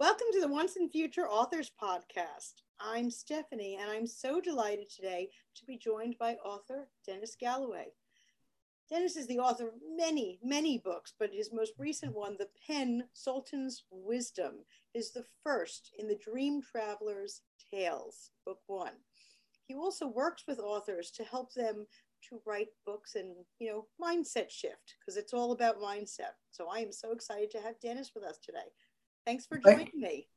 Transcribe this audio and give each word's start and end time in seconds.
Welcome 0.00 0.26
to 0.32 0.40
the 0.40 0.48
Once 0.48 0.74
and 0.74 0.90
Future 0.90 1.28
Authors 1.28 1.70
Podcast. 1.80 2.62
I'm 2.80 3.12
Stephanie, 3.12 3.78
and 3.80 3.88
I'm 3.88 4.08
so 4.08 4.40
delighted 4.40 4.90
today 4.90 5.30
to 5.54 5.64
be 5.66 5.78
joined 5.78 6.16
by 6.18 6.34
author 6.44 6.88
Dennis 7.06 7.36
Galloway. 7.38 7.92
Dennis 8.90 9.14
is 9.14 9.28
the 9.28 9.38
author 9.38 9.68
of 9.68 9.74
many, 9.96 10.40
many 10.42 10.78
books, 10.78 11.14
but 11.16 11.30
his 11.32 11.52
most 11.52 11.74
recent 11.78 12.12
one, 12.12 12.34
The 12.36 12.48
Pen 12.66 13.04
Sultan's 13.12 13.84
Wisdom, 13.88 14.64
is 14.94 15.12
the 15.12 15.24
first 15.44 15.92
in 15.96 16.08
the 16.08 16.18
Dream 16.18 16.60
Traveler's 16.60 17.42
Tales, 17.72 18.32
Book 18.44 18.58
One. 18.66 18.94
He 19.68 19.76
also 19.76 20.08
works 20.08 20.42
with 20.48 20.58
authors 20.58 21.12
to 21.12 21.22
help 21.22 21.54
them 21.54 21.86
to 22.28 22.40
write 22.44 22.70
books 22.84 23.14
and, 23.14 23.36
you 23.60 23.70
know, 23.70 23.86
mindset 24.02 24.50
shift, 24.50 24.96
because 24.98 25.16
it's 25.16 25.32
all 25.32 25.52
about 25.52 25.80
mindset. 25.80 26.34
So 26.50 26.66
I 26.68 26.80
am 26.80 26.90
so 26.90 27.12
excited 27.12 27.52
to 27.52 27.60
have 27.60 27.78
Dennis 27.78 28.10
with 28.12 28.24
us 28.24 28.38
today. 28.38 28.72
Thanks 29.26 29.46
for 29.46 29.58
joining 29.58 29.78
thank, 29.78 29.94
me. 29.94 30.28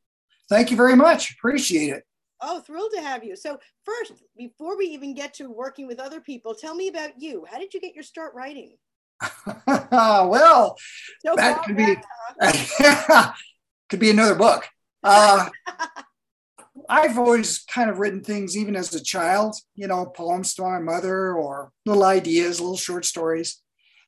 Thank 0.50 0.72
you 0.72 0.78
very 0.78 0.96
much. 0.96 1.32
Appreciate 1.32 1.90
it. 1.90 2.04
Oh, 2.42 2.62
thrilled 2.62 2.92
to 2.94 3.02
have 3.02 3.24
you. 3.24 3.36
So, 3.36 3.60
first, 3.84 4.14
before 4.38 4.78
we 4.78 4.86
even 4.88 5.14
get 5.14 5.34
to 5.36 5.50
working 5.50 5.88
with 5.88 6.00
other 6.00 6.22
people, 6.22 6.54
tell 6.54 6.76
me 6.76 6.88
about 6.88 7.20
you. 7.20 7.46
How 7.50 7.58
did 7.58 7.74
you 7.74 7.82
get 7.82 7.96
your 7.96 8.04
start 8.04 8.34
writing? 8.36 8.78
well, 9.68 10.78
so 11.26 11.36
that 11.36 11.64
could 11.64 11.76
be 11.76 11.96
could 13.90 14.00
be 14.00 14.12
another 14.12 14.36
book. 14.36 14.68
Uh, 15.04 15.50
I've 16.90 17.18
always 17.18 17.60
kind 17.64 17.90
of 17.90 18.00
written 18.00 18.24
things, 18.24 18.56
even 18.56 18.76
as 18.76 18.94
a 18.94 19.04
child, 19.04 19.56
you 19.76 19.88
know, 19.88 20.06
poems 20.06 20.54
to 20.56 20.62
my 20.62 20.80
mother 20.80 21.34
or 21.34 21.72
little 21.86 22.04
ideas, 22.04 22.62
little 22.62 22.78
short 22.78 23.04
stories. 23.04 23.62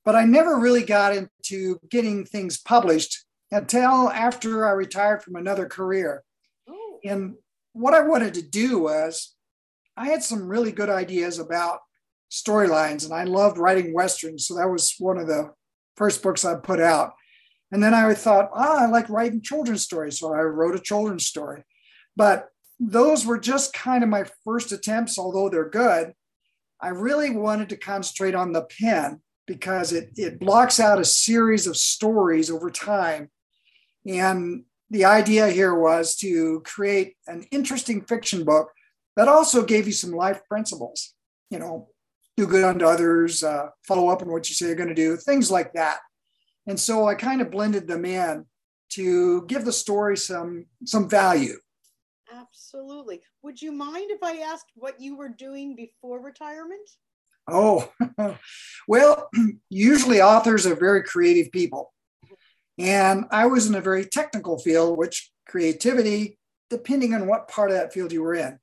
But 0.06 0.16
I 0.16 0.26
never 0.26 0.58
really 0.58 0.84
got 0.84 1.16
into 1.16 1.80
getting 1.90 2.26
things 2.26 2.60
published 2.60 3.26
until 3.52 4.10
after 4.10 4.68
I 4.68 4.72
retired 4.72 5.24
from 5.24 5.36
another 5.36 5.66
career. 5.66 6.24
Oh. 6.68 7.00
And 7.04 7.36
what 7.74 7.94
I 7.94 8.02
wanted 8.02 8.34
to 8.36 8.42
do 8.42 8.80
was, 8.80 9.36
I 9.98 10.08
had 10.08 10.24
some 10.24 10.48
really 10.48 10.72
good 10.72 10.90
ideas 10.90 11.40
about 11.40 11.80
storylines, 12.32 13.06
and 13.06 13.14
I 13.14 13.24
loved 13.24 13.58
writing 13.58 13.94
westerns. 13.94 14.48
So 14.48 14.56
that 14.56 14.70
was 14.70 14.96
one 15.00 15.18
of 15.18 15.28
the 15.28 15.52
first 15.98 16.22
books 16.24 16.46
I 16.46 16.56
put 16.56 16.80
out. 16.80 17.14
And 17.72 17.84
then 17.84 17.94
I 17.94 18.14
thought, 18.14 18.50
ah, 18.54 18.84
I 18.84 18.86
like 18.88 19.10
writing 19.10 19.42
children's 19.42 19.84
stories. 19.84 20.20
So 20.20 20.34
I 20.34 20.42
wrote 20.42 20.76
a 20.76 20.80
children's 20.80 21.28
story. 21.28 21.64
But 22.16 22.48
those 22.80 23.26
were 23.26 23.38
just 23.38 23.74
kind 23.74 24.04
of 24.04 24.10
my 24.10 24.26
first 24.44 24.72
attempts, 24.72 25.20
although 25.20 25.50
they're 25.50 25.70
good. 25.70 26.14
I 26.82 26.90
really 26.90 27.30
wanted 27.30 27.70
to 27.70 27.78
concentrate 27.78 28.36
on 28.36 28.54
the 28.54 28.62
pen 28.80 29.22
because 29.46 29.92
it, 29.92 30.12
it 30.16 30.40
blocks 30.40 30.80
out 30.80 31.00
a 31.00 31.06
series 31.06 31.68
of 31.68 31.76
stories 31.76 32.50
over 32.50 32.70
time 32.70 33.30
and 34.08 34.64
the 34.90 35.06
idea 35.06 35.50
here 35.50 35.76
was 35.76 36.16
to 36.18 36.62
create 36.66 37.16
an 37.28 37.46
interesting 37.52 38.02
fiction 38.02 38.44
book 38.44 38.72
that 39.16 39.28
also 39.28 39.64
gave 39.64 39.86
you 39.86 39.94
some 39.94 40.12
life 40.12 40.42
principles, 40.48 41.14
you 41.50 41.60
know, 41.60 41.90
do 42.38 42.48
good 42.48 42.64
unto 42.64 42.86
others, 42.86 43.44
uh, 43.44 43.70
follow 43.88 44.10
up 44.10 44.22
on 44.22 44.32
what 44.32 44.50
you 44.50 44.56
say 44.56 44.68
you're 44.68 44.76
going 44.76 44.90
to 44.90 44.96
do, 44.96 45.18
things 45.18 45.52
like 45.52 45.74
that. 45.74 46.00
And 46.68 46.80
so 46.80 47.08
I 47.08 47.16
kind 47.16 47.42
of 47.42 47.52
blended 47.52 47.88
them 47.88 48.06
in 48.06 48.46
to 48.92 49.46
give 49.48 49.66
the 49.66 49.74
story 49.74 50.18
some 50.18 50.66
some 50.86 51.10
value. 51.10 51.58
Absolutely. 52.34 53.22
Would 53.44 53.62
you 53.62 53.72
mind 53.72 54.12
if 54.12 54.24
I 54.24 54.38
asked 54.38 54.72
what 54.76 55.00
you 55.00 55.16
were 55.16 55.30
doing 55.30 55.76
before 55.76 56.22
retirement? 56.22 56.88
Oh, 57.52 57.92
well, 58.88 59.30
usually 59.70 60.22
authors 60.22 60.66
are 60.66 60.76
very 60.76 61.04
creative 61.04 61.52
people. 61.52 61.92
And 62.80 63.26
I 63.30 63.46
was 63.46 63.68
in 63.68 63.76
a 63.76 63.82
very 63.82 64.06
technical 64.06 64.58
field, 64.58 64.98
which 64.98 65.32
creativity, 65.46 66.40
depending 66.70 67.14
on 67.14 67.28
what 67.28 67.50
part 67.50 67.72
of 67.72 67.78
that 67.78 67.94
field 67.94 68.14
you 68.14 68.24
were 68.24 68.36
in. 68.36 68.58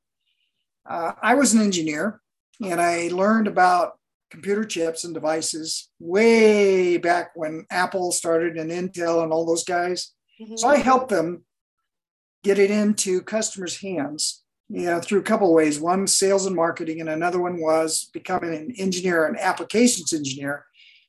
Uh, 0.88 1.12
I 1.20 1.34
was 1.34 1.52
an 1.52 1.60
engineer 1.60 2.20
and 2.64 2.80
I 2.80 3.08
learned 3.08 3.46
about 3.46 3.98
computer 4.30 4.64
chips 4.64 5.04
and 5.04 5.12
devices 5.12 5.90
way 6.00 6.96
back 6.96 7.32
when 7.34 7.66
Apple 7.70 8.10
started 8.10 8.56
and 8.56 8.70
Intel 8.70 9.22
and 9.22 9.32
all 9.32 9.44
those 9.44 9.64
guys. 9.64 10.12
Mm-hmm. 10.40 10.56
So 10.56 10.68
I 10.68 10.78
helped 10.78 11.10
them 11.10 11.44
get 12.42 12.58
it 12.58 12.70
into 12.70 13.20
customers' 13.20 13.80
hands 13.80 14.42
you 14.68 14.86
know, 14.86 15.00
through 15.00 15.20
a 15.20 15.24
couple 15.24 15.48
of 15.48 15.54
ways. 15.54 15.78
One, 15.78 16.06
sales 16.06 16.46
and 16.46 16.56
marketing, 16.56 17.00
and 17.00 17.08
another 17.08 17.40
one 17.40 17.60
was 17.60 18.10
becoming 18.12 18.54
an 18.54 18.72
engineer, 18.78 19.26
an 19.26 19.36
applications 19.38 20.12
engineer, 20.12 20.66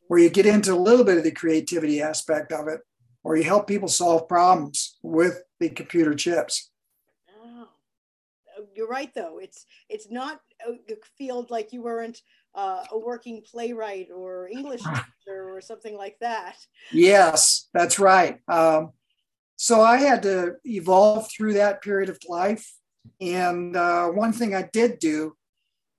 where 0.08 0.20
you 0.20 0.30
get 0.30 0.46
into 0.46 0.74
a 0.74 0.76
little 0.76 1.04
bit 1.04 1.18
of 1.18 1.24
the 1.24 1.32
creativity 1.32 2.02
aspect 2.02 2.52
of 2.52 2.68
it 2.68 2.82
or 3.28 3.36
you 3.36 3.44
help 3.44 3.68
people 3.68 3.90
solve 3.90 4.26
problems 4.30 4.98
with 5.04 5.44
the 5.60 5.68
computer 5.68 6.16
chips. 6.16 6.72
Oh, 7.30 7.68
you're 8.74 8.88
right 8.88 9.14
though. 9.14 9.38
It's 9.38 9.66
it's 9.90 10.10
not 10.10 10.40
a 10.66 10.96
field 11.18 11.52
like 11.52 11.74
you 11.74 11.82
weren't 11.82 12.22
uh, 12.56 12.86
a 12.90 12.98
working 12.98 13.42
playwright 13.42 14.08
or 14.16 14.48
English 14.48 14.82
teacher 15.26 15.54
or 15.54 15.60
something 15.60 15.98
like 15.98 16.18
that. 16.22 16.56
Yes, 16.94 17.68
that's 17.74 18.00
right. 18.00 18.40
Um, 18.48 18.94
so 19.58 19.82
I 19.82 19.98
had 19.98 20.24
to 20.24 20.56
evolve 20.64 21.30
through 21.30 21.56
that 21.56 21.82
period 21.82 22.10
of 22.10 22.20
life. 22.30 22.76
And 23.20 23.76
uh, 23.76 24.08
one 24.08 24.32
thing 24.32 24.56
I 24.56 24.70
did 24.72 25.00
do 25.00 25.36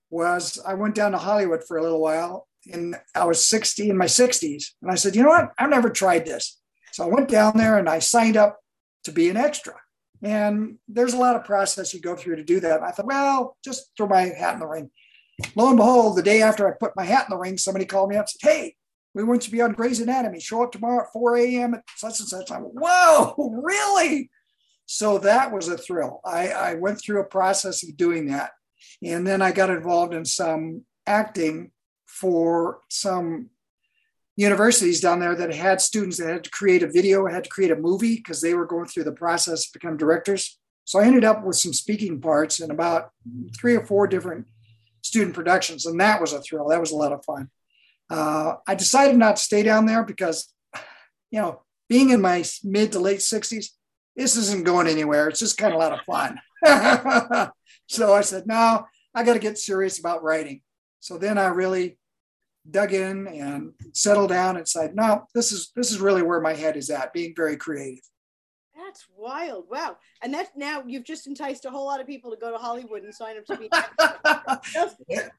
was 0.09 0.59
I 0.67 0.73
went 0.73 0.95
down 0.95 1.13
to 1.13 1.19
Hollywood 1.19 1.63
for 1.69 1.77
a 1.77 1.83
little 1.83 2.01
while 2.01 2.49
and 2.73 2.97
I 3.15 3.27
was 3.27 3.45
60 3.45 3.91
in 3.91 3.99
my 3.99 4.07
60s. 4.07 4.65
And 4.81 4.91
I 4.91 4.95
said, 4.95 5.15
you 5.15 5.23
know 5.23 5.29
what? 5.29 5.51
I've 5.59 5.69
never 5.69 5.91
tried 5.91 6.25
this. 6.25 6.59
So 6.99 7.05
I 7.05 7.15
went 7.15 7.29
down 7.29 7.57
there 7.57 7.79
and 7.79 7.89
I 7.89 8.01
signed 8.01 8.37
up 8.37 8.59
to 9.05 9.13
be 9.13 9.29
an 9.31 9.37
extra. 9.37 9.75
And 10.21 10.79
there's 10.89 11.15
a 11.15 11.19
lot 11.19 11.37
of 11.37 11.45
process 11.45 11.95
you 11.95 12.01
go 12.01 12.17
through 12.17 12.35
to 12.35 12.43
do 12.43 12.59
that. 12.59 12.83
I 12.83 12.91
thought, 12.91 13.07
well, 13.07 13.57
just 13.65 13.93
throw 13.97 14.09
my 14.09 14.23
hat 14.23 14.55
in 14.55 14.59
the 14.59 14.67
ring. 14.67 14.91
Lo 15.55 15.69
and 15.69 15.77
behold, 15.77 16.17
the 16.17 16.25
day 16.25 16.43
after 16.43 16.67
I 16.67 16.73
put 16.77 16.97
my 16.97 17.05
hat 17.05 17.27
in 17.29 17.31
the 17.31 17.39
ring, 17.39 17.57
somebody 17.57 17.85
called 17.85 18.11
me 18.11 18.17
up 18.17 18.23
and 18.23 18.31
said, 18.31 18.51
Hey, 18.51 18.77
we 19.15 19.23
want 19.23 19.43
you 19.43 19.47
to 19.47 19.53
be 19.53 19.61
on 19.61 19.75
Grey's 19.75 20.01
Anatomy. 20.01 20.41
Show 20.41 20.65
up 20.65 20.73
tomorrow 20.73 21.05
at 21.05 21.13
4 21.13 21.37
a.m. 21.37 21.75
at 21.75 21.85
such 21.95 22.19
and 22.19 22.29
such. 22.29 22.51
I 22.51 22.59
went, 22.59 22.75
Whoa, 22.75 23.35
really? 23.63 24.29
So 24.87 25.19
that 25.19 25.53
was 25.53 25.69
a 25.69 25.79
thrill. 25.79 26.21
I, 26.25 26.49
I 26.49 26.75
went 26.75 27.01
through 27.01 27.21
a 27.21 27.27
process 27.27 27.85
of 27.85 27.97
doing 27.97 28.27
that. 28.27 28.51
And 29.05 29.25
then 29.25 29.41
I 29.41 29.53
got 29.53 29.71
involved 29.71 30.15
in 30.15 30.25
some 30.25 30.85
acting 31.07 31.71
for 32.07 32.81
some 32.89 33.51
universities 34.39 35.01
down 35.01 35.19
there 35.19 35.35
that 35.35 35.53
had 35.53 35.81
students 35.81 36.17
that 36.17 36.29
had 36.29 36.45
to 36.45 36.51
create 36.51 36.85
a 36.85 36.87
video, 36.87 37.27
had 37.27 37.43
to 37.43 37.51
create 37.51 37.73
a 37.73 37.77
movie 37.77 38.15
because 38.15 38.41
they 38.41 38.55
were 38.55 38.67
going 38.67 38.87
through 38.87 39.03
the 39.03 39.13
process 39.13 39.65
to 39.65 39.79
become 39.79 39.97
directors. 39.97 40.61
So 40.85 41.01
I 41.01 41.07
ended 41.07 41.25
up 41.25 41.45
with 41.45 41.57
some 41.57 41.73
speaking 41.73 42.21
parts 42.21 42.61
in 42.61 42.71
about 42.71 43.11
three 43.59 43.75
or 43.75 43.85
four 43.85 44.07
different 44.07 44.47
student 45.03 45.35
productions, 45.35 45.87
and 45.87 46.01
that 46.01 46.21
was 46.21 46.33
a 46.33 46.41
thrill. 46.41 46.69
That 46.69 46.79
was 46.79 46.93
a 46.93 46.97
lot 46.97 47.13
of 47.13 47.25
fun. 47.25 47.51
Uh, 48.09 48.55
I 48.65 48.77
decided 48.77 49.17
not 49.17 49.37
to 49.37 49.43
stay 49.43 49.65
down 49.65 49.87
there 49.87 50.05
because, 50.05 50.55
you 51.33 51.41
know, 51.41 51.63
being 51.89 52.11
in 52.11 52.21
my 52.21 52.45
mid 52.63 52.93
to 52.93 53.01
late 53.01 53.19
60s, 53.19 53.67
this 54.15 54.37
isn't 54.37 54.65
going 54.65 54.87
anywhere. 54.87 55.29
It's 55.29 55.41
just 55.41 55.59
kind 55.59 55.75
of 55.75 55.81
a 55.81 55.83
lot 55.83 55.93
of 55.93 56.05
fun. 56.05 57.51
so 57.89 58.15
I 58.15 58.21
said, 58.21 58.47
no, 58.47 58.87
I 59.13 59.25
got 59.25 59.35
to 59.35 59.41
get 59.41 59.59
serious 59.59 59.99
about 59.99 60.23
writing. 60.23 60.61
So 61.01 61.19
then 61.19 61.39
I 61.39 61.49
really 61.49 61.99
dug 62.71 62.93
in 62.93 63.27
and 63.29 63.73
settled 63.93 64.31
down 64.31 64.57
and 64.57 64.69
said, 64.69 64.95
no, 64.95 65.25
this 65.35 65.53
is 65.53 65.73
this 65.75 65.91
is 65.91 66.01
really 66.01 66.23
where 66.23 66.41
my 66.41 66.55
head 66.55 66.77
is 66.77 66.91
at, 66.91 67.13
being 67.13 67.35
very 67.35 67.57
creative. 67.57 68.05
That's 68.89 69.07
wild. 69.15 69.67
Wow. 69.71 69.99
And 70.23 70.33
that's 70.33 70.51
now 70.57 70.83
you've 70.87 71.05
just 71.05 71.27
enticed 71.27 71.67
a 71.67 71.71
whole 71.71 71.85
lot 71.85 72.01
of 72.01 72.07
people 72.07 72.31
to 72.31 72.39
go 72.39 72.51
to 72.51 72.57
Hollywood 72.59 73.03
and 73.03 73.15
sign 73.15 73.37
up 73.37 73.45
to 73.47 73.57
be. 73.57 73.69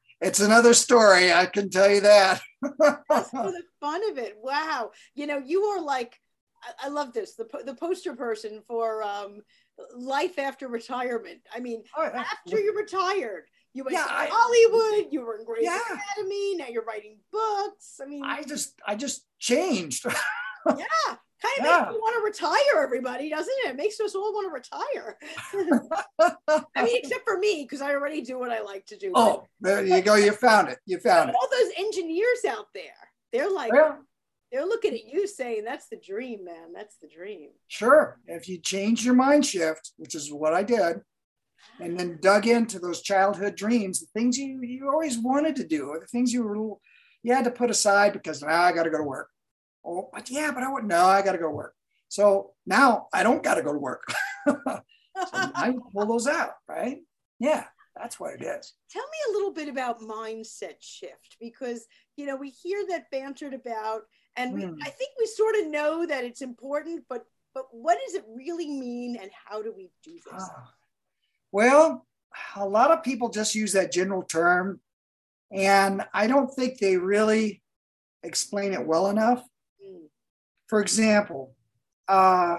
it's 0.20 0.38
another 0.38 0.72
story, 0.72 1.32
I 1.32 1.46
can 1.46 1.68
tell 1.68 1.90
you 1.90 2.00
that. 2.00 2.40
that's 2.62 3.30
for 3.30 3.50
the 3.50 3.62
fun 3.80 4.08
of 4.10 4.18
it. 4.18 4.36
Wow. 4.40 4.92
You 5.14 5.26
know, 5.26 5.38
you 5.38 5.62
are 5.64 5.82
like, 5.82 6.16
I, 6.62 6.86
I 6.86 6.88
love 6.90 7.12
this, 7.12 7.34
the, 7.34 7.48
the 7.64 7.74
poster 7.74 8.14
person 8.14 8.62
for 8.68 9.02
um, 9.02 9.40
life 9.96 10.38
after 10.38 10.68
retirement. 10.68 11.40
I 11.54 11.58
mean, 11.60 11.82
oh, 11.96 12.04
after 12.04 12.60
you're 12.60 12.76
retired, 12.76 13.44
you 13.72 13.84
went 13.84 13.94
yeah, 13.94 14.04
to 14.04 14.12
I, 14.12 14.28
Hollywood. 14.30 15.12
You 15.12 15.24
were 15.24 15.36
in 15.38 15.44
Grey's 15.44 15.64
yeah. 15.64 15.78
Academy. 15.78 16.56
Now 16.56 16.66
you're 16.68 16.84
writing 16.84 17.18
books. 17.30 18.00
I 18.02 18.06
mean, 18.06 18.24
I 18.24 18.42
just, 18.42 18.80
I 18.86 18.96
just 18.96 19.24
changed. 19.38 20.04
yeah, 20.66 20.74
kind 21.06 21.58
of 21.58 21.64
yeah. 21.64 21.78
makes 21.82 21.92
you 21.94 22.00
want 22.00 22.16
to 22.16 22.44
retire. 22.44 22.82
Everybody, 22.82 23.30
doesn't 23.30 23.54
it? 23.64 23.70
It 23.70 23.76
makes 23.76 24.00
us 24.00 24.14
all 24.16 24.32
want 24.32 24.48
to 24.48 24.52
retire. 24.52 25.16
I 26.74 26.84
mean, 26.84 26.98
except 26.98 27.24
for 27.24 27.38
me, 27.38 27.62
because 27.62 27.80
I 27.80 27.92
already 27.92 28.22
do 28.22 28.38
what 28.38 28.50
I 28.50 28.60
like 28.60 28.86
to 28.86 28.98
do. 28.98 29.12
Oh, 29.14 29.44
there 29.60 29.84
you 29.84 30.00
go. 30.02 30.16
You 30.16 30.32
found 30.32 30.68
it. 30.68 30.78
You 30.86 30.98
found 30.98 31.30
it. 31.30 31.36
All 31.40 31.48
those 31.50 31.72
engineers 31.76 32.44
out 32.48 32.66
there, 32.74 32.82
they're 33.32 33.50
like. 33.50 33.72
Yeah. 33.72 33.96
They're 34.52 34.66
looking 34.66 34.94
at 34.94 35.06
you 35.06 35.28
saying, 35.28 35.62
That's 35.62 35.86
the 35.86 35.96
dream, 36.04 36.44
man. 36.44 36.72
That's 36.74 36.96
the 36.96 37.06
dream. 37.06 37.50
Sure. 37.68 38.18
If 38.26 38.48
you 38.48 38.58
change 38.58 39.04
your 39.04 39.14
mind 39.14 39.46
shift, 39.46 39.92
which 39.96 40.16
is 40.16 40.32
what 40.32 40.54
I 40.54 40.64
did, 40.64 41.02
and 41.80 41.98
then 41.98 42.18
dug 42.20 42.46
into 42.46 42.78
those 42.78 43.02
childhood 43.02 43.56
dreams, 43.56 44.00
the 44.00 44.06
things 44.06 44.38
you, 44.38 44.60
you 44.62 44.88
always 44.88 45.18
wanted 45.18 45.56
to 45.56 45.66
do, 45.66 45.88
or 45.88 45.98
the 45.98 46.06
things 46.06 46.32
you 46.32 46.42
were 46.42 46.76
you 47.22 47.34
had 47.34 47.44
to 47.44 47.50
put 47.50 47.70
aside 47.70 48.12
because 48.12 48.42
now 48.42 48.62
I 48.62 48.72
got 48.72 48.84
to 48.84 48.90
go 48.90 48.98
to 48.98 49.04
work. 49.04 49.28
Oh, 49.84 50.08
but 50.12 50.30
yeah, 50.30 50.50
but 50.52 50.62
I 50.62 50.70
wouldn't. 50.70 50.90
No, 50.90 51.04
I 51.04 51.22
got 51.22 51.32
to 51.32 51.38
go 51.38 51.48
to 51.48 51.54
work. 51.54 51.74
So 52.08 52.52
now 52.66 53.08
I 53.12 53.22
don't 53.22 53.42
got 53.42 53.54
to 53.54 53.62
go 53.62 53.72
to 53.72 53.78
work. 53.78 54.12
so 54.46 54.60
I 55.32 55.74
pull 55.92 56.06
those 56.06 56.26
out, 56.26 56.52
right? 56.68 56.98
Yeah, 57.38 57.64
that's 57.96 58.18
what 58.18 58.34
it 58.34 58.42
is. 58.42 58.74
Tell 58.90 59.02
me 59.02 59.18
a 59.28 59.32
little 59.32 59.52
bit 59.52 59.68
about 59.68 60.00
mindset 60.00 60.76
shift 60.80 61.36
because 61.40 61.86
you 62.16 62.26
know 62.26 62.36
we 62.36 62.50
hear 62.50 62.84
that 62.88 63.10
bantered 63.10 63.54
about, 63.54 64.02
and 64.36 64.54
we, 64.54 64.64
mm. 64.64 64.76
I 64.82 64.90
think 64.90 65.12
we 65.18 65.26
sort 65.26 65.56
of 65.56 65.68
know 65.68 66.06
that 66.06 66.24
it's 66.24 66.42
important, 66.42 67.04
but 67.08 67.24
but 67.54 67.66
what 67.70 67.98
does 68.04 68.14
it 68.14 68.24
really 68.28 68.68
mean, 68.68 69.16
and 69.16 69.30
how 69.46 69.62
do 69.62 69.72
we 69.74 69.90
do 70.02 70.12
this? 70.12 70.42
Ah. 70.42 70.70
Well, 71.52 72.06
a 72.56 72.66
lot 72.66 72.90
of 72.90 73.02
people 73.02 73.28
just 73.28 73.54
use 73.54 73.72
that 73.72 73.92
general 73.92 74.22
term, 74.22 74.80
and 75.50 76.04
I 76.14 76.26
don't 76.26 76.48
think 76.48 76.78
they 76.78 76.96
really 76.96 77.62
explain 78.22 78.72
it 78.72 78.86
well 78.86 79.08
enough. 79.08 79.42
Mm. 79.84 80.08
For 80.68 80.80
example, 80.80 81.54
uh, 82.08 82.58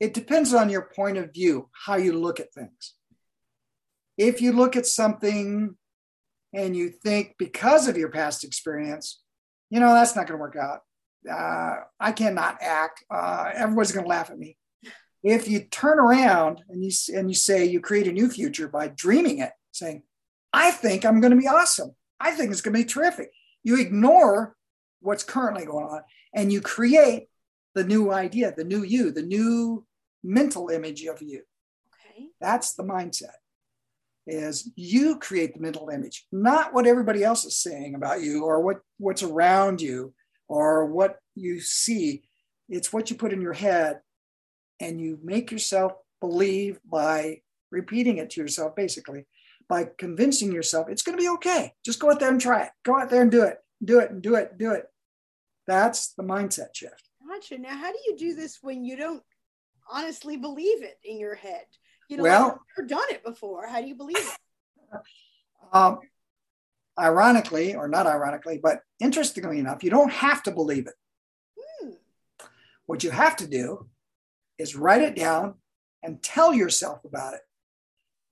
it 0.00 0.12
depends 0.12 0.52
on 0.52 0.68
your 0.68 0.90
point 0.94 1.16
of 1.16 1.32
view, 1.32 1.70
how 1.72 1.96
you 1.96 2.12
look 2.18 2.40
at 2.40 2.52
things. 2.52 2.94
If 4.18 4.40
you 4.40 4.52
look 4.52 4.76
at 4.76 4.86
something 4.86 5.76
and 6.52 6.76
you 6.76 6.90
think 6.90 7.34
because 7.38 7.88
of 7.88 7.96
your 7.96 8.10
past 8.10 8.44
experience, 8.44 9.22
you 9.70 9.80
know, 9.80 9.92
that's 9.94 10.14
not 10.14 10.26
going 10.26 10.38
to 10.38 10.42
work 10.42 10.56
out. 10.56 10.80
Uh, 11.30 11.84
I 11.98 12.12
cannot 12.12 12.58
act. 12.60 13.04
Uh, 13.10 13.50
everyone's 13.54 13.92
going 13.92 14.04
to 14.04 14.08
laugh 14.08 14.30
at 14.30 14.38
me. 14.38 14.56
If 15.24 15.48
you 15.48 15.60
turn 15.60 15.98
around 15.98 16.62
and 16.68 16.84
you 16.84 16.92
and 17.16 17.28
you 17.28 17.34
say 17.34 17.64
you 17.64 17.80
create 17.80 18.06
a 18.06 18.12
new 18.12 18.28
future 18.28 18.68
by 18.68 18.88
dreaming 18.88 19.38
it, 19.38 19.52
saying, 19.72 20.02
"I 20.52 20.70
think 20.70 21.04
I'm 21.04 21.20
going 21.20 21.32
to 21.32 21.40
be 21.40 21.48
awesome. 21.48 21.96
I 22.20 22.30
think 22.32 22.52
it's 22.52 22.60
going 22.60 22.74
to 22.74 22.80
be 22.80 22.88
terrific." 22.88 23.30
You 23.62 23.80
ignore 23.80 24.54
what's 25.00 25.24
currently 25.24 25.64
going 25.64 25.86
on 25.86 26.02
and 26.34 26.52
you 26.52 26.60
create 26.60 27.28
the 27.74 27.84
new 27.84 28.12
idea, 28.12 28.52
the 28.56 28.64
new 28.64 28.82
you, 28.82 29.10
the 29.10 29.22
new 29.22 29.86
mental 30.22 30.68
image 30.68 31.04
of 31.04 31.20
you. 31.22 31.42
Okay. 31.92 32.28
That's 32.40 32.74
the 32.74 32.84
mindset. 32.84 33.36
Is 34.26 34.70
you 34.74 35.18
create 35.18 35.54
the 35.54 35.60
mental 35.60 35.90
image, 35.90 36.26
not 36.32 36.72
what 36.72 36.86
everybody 36.86 37.22
else 37.22 37.44
is 37.44 37.58
saying 37.58 37.94
about 37.94 38.22
you 38.22 38.44
or 38.44 38.62
what, 38.62 38.80
what's 38.98 39.22
around 39.22 39.82
you 39.82 40.14
or 40.48 40.86
what 40.86 41.16
you 41.34 41.60
see. 41.60 42.22
It's 42.70 42.90
what 42.90 43.10
you 43.10 43.16
put 43.16 43.34
in 43.34 43.42
your 43.42 43.52
head 43.52 44.00
and 44.80 45.00
you 45.00 45.18
make 45.22 45.50
yourself 45.50 45.92
believe 46.20 46.80
by 46.88 47.40
repeating 47.70 48.18
it 48.18 48.30
to 48.30 48.40
yourself, 48.40 48.74
basically, 48.74 49.26
by 49.68 49.88
convincing 49.98 50.52
yourself 50.52 50.88
it's 50.88 51.02
going 51.02 51.16
to 51.16 51.22
be 51.22 51.28
okay. 51.28 51.72
Just 51.84 52.00
go 52.00 52.10
out 52.10 52.20
there 52.20 52.30
and 52.30 52.40
try 52.40 52.64
it. 52.64 52.70
Go 52.84 52.98
out 52.98 53.10
there 53.10 53.22
and 53.22 53.30
do 53.30 53.42
it, 53.42 53.58
do 53.84 54.00
it, 54.00 54.10
and 54.10 54.22
do 54.22 54.34
it, 54.34 54.58
do 54.58 54.72
it. 54.72 54.86
That's 55.66 56.12
the 56.14 56.22
mindset 56.22 56.74
shift. 56.74 57.08
Gotcha. 57.26 57.58
Now, 57.58 57.76
how 57.76 57.90
do 57.90 57.98
you 58.06 58.16
do 58.16 58.34
this 58.34 58.58
when 58.62 58.84
you 58.84 58.96
don't 58.96 59.22
honestly 59.90 60.36
believe 60.36 60.82
it 60.82 60.98
in 61.04 61.18
your 61.18 61.34
head? 61.34 61.64
You 62.08 62.18
know, 62.18 62.22
well, 62.22 62.44
I've 62.46 62.58
never 62.76 62.88
done 62.88 63.08
it 63.10 63.24
before. 63.24 63.66
How 63.66 63.80
do 63.80 63.86
you 63.86 63.94
believe 63.94 64.18
it? 64.18 64.38
Um, 65.72 65.98
ironically, 66.96 67.74
or 67.74 67.88
not 67.88 68.06
ironically, 68.06 68.60
but 68.62 68.82
interestingly 69.00 69.58
enough, 69.58 69.82
you 69.82 69.90
don't 69.90 70.12
have 70.12 70.42
to 70.44 70.52
believe 70.52 70.86
it. 70.86 70.94
Hmm. 71.58 71.90
What 72.86 73.02
you 73.02 73.10
have 73.10 73.34
to 73.36 73.46
do 73.48 73.88
is 74.58 74.76
write 74.76 75.02
it 75.02 75.16
down 75.16 75.54
and 76.02 76.22
tell 76.22 76.52
yourself 76.54 77.04
about 77.04 77.34
it. 77.34 77.40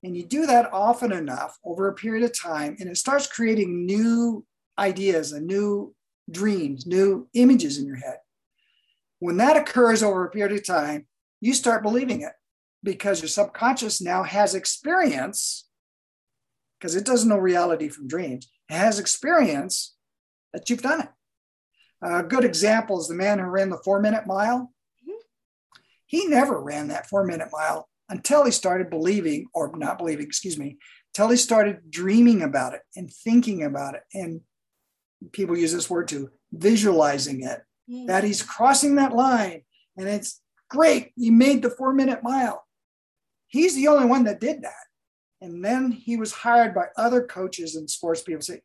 And 0.03 0.17
you 0.17 0.25
do 0.25 0.45
that 0.45 0.71
often 0.73 1.11
enough 1.11 1.57
over 1.63 1.87
a 1.87 1.93
period 1.93 2.23
of 2.23 2.37
time, 2.37 2.75
and 2.79 2.89
it 2.89 2.97
starts 2.97 3.27
creating 3.27 3.85
new 3.85 4.45
ideas 4.77 5.31
and 5.31 5.47
new 5.47 5.95
dreams, 6.29 6.85
new 6.85 7.27
images 7.33 7.77
in 7.77 7.85
your 7.85 7.95
head. 7.95 8.17
When 9.19 9.37
that 9.37 9.55
occurs 9.55 10.03
over 10.03 10.25
a 10.25 10.29
period 10.29 10.57
of 10.57 10.65
time, 10.65 11.07
you 11.39 11.53
start 11.53 11.83
believing 11.83 12.21
it 12.21 12.33
because 12.83 13.21
your 13.21 13.29
subconscious 13.29 14.01
now 14.01 14.23
has 14.23 14.55
experience, 14.55 15.69
because 16.77 16.95
it 16.95 17.05
doesn't 17.05 17.29
know 17.29 17.37
reality 17.37 17.87
from 17.87 18.07
dreams, 18.07 18.49
it 18.69 18.75
has 18.75 18.99
experience 18.99 19.95
that 20.51 20.69
you've 20.69 20.81
done 20.81 21.01
it. 21.01 21.09
A 22.01 22.23
good 22.23 22.43
example 22.43 22.99
is 22.99 23.07
the 23.07 23.15
man 23.15 23.39
who 23.39 23.45
ran 23.45 23.69
the 23.69 23.81
four 23.85 24.01
minute 24.01 24.27
mile. 24.27 24.72
He 26.13 26.27
never 26.27 26.61
ran 26.61 26.89
that 26.89 27.09
four 27.09 27.25
minute 27.25 27.47
mile 27.51 27.89
until 28.07 28.45
he 28.45 28.51
started 28.51 28.91
believing, 28.91 29.47
or 29.51 29.75
not 29.75 29.97
believing, 29.97 30.27
excuse 30.27 30.59
me, 30.59 30.77
until 31.09 31.31
he 31.31 31.37
started 31.37 31.89
dreaming 31.89 32.43
about 32.43 32.75
it 32.75 32.81
and 32.95 33.11
thinking 33.11 33.63
about 33.63 33.95
it. 33.95 34.03
And 34.13 34.41
people 35.31 35.57
use 35.57 35.73
this 35.73 35.89
word 35.89 36.07
too, 36.07 36.29
visualizing 36.51 37.41
it, 37.41 37.63
mm. 37.89 38.05
that 38.05 38.23
he's 38.23 38.43
crossing 38.43 38.93
that 38.97 39.15
line. 39.15 39.63
And 39.97 40.07
it's 40.07 40.39
great. 40.69 41.13
He 41.15 41.31
made 41.31 41.63
the 41.63 41.71
four 41.71 41.93
minute 41.93 42.21
mile. 42.21 42.63
He's 43.47 43.73
the 43.73 43.87
only 43.87 44.05
one 44.05 44.25
that 44.25 44.39
did 44.39 44.61
that. 44.61 44.85
And 45.41 45.65
then 45.65 45.91
he 45.91 46.15
was 46.15 46.31
hired 46.31 46.75
by 46.75 46.89
other 46.95 47.25
coaches 47.25 47.75
and 47.75 47.89
sports 47.89 48.21
people 48.21 48.43
say, 48.43 48.61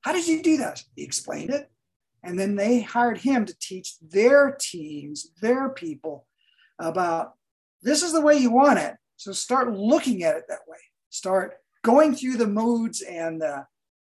How 0.00 0.14
did 0.14 0.26
you 0.26 0.42
do 0.42 0.56
that? 0.56 0.82
He 0.96 1.04
explained 1.04 1.50
it. 1.50 1.70
And 2.22 2.38
then 2.38 2.56
they 2.56 2.80
hired 2.80 3.18
him 3.18 3.44
to 3.44 3.54
teach 3.60 3.98
their 4.00 4.56
teams, 4.58 5.32
their 5.42 5.68
people 5.68 6.24
about 6.78 7.34
this 7.82 8.02
is 8.02 8.12
the 8.12 8.20
way 8.20 8.36
you 8.36 8.50
want 8.50 8.78
it. 8.78 8.94
So 9.16 9.32
start 9.32 9.72
looking 9.72 10.22
at 10.22 10.36
it 10.36 10.44
that 10.48 10.60
way. 10.66 10.78
Start 11.10 11.54
going 11.82 12.14
through 12.14 12.36
the 12.36 12.46
moods 12.46 13.02
and 13.02 13.40
the 13.40 13.64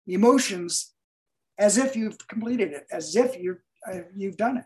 emotions 0.07 0.93
as 1.57 1.77
if 1.77 1.95
you've 1.95 2.17
completed 2.27 2.71
it, 2.71 2.85
as 2.91 3.15
if 3.15 3.37
you've, 3.37 3.59
uh, 3.91 3.99
you've 4.15 4.37
done 4.37 4.57
it. 4.57 4.65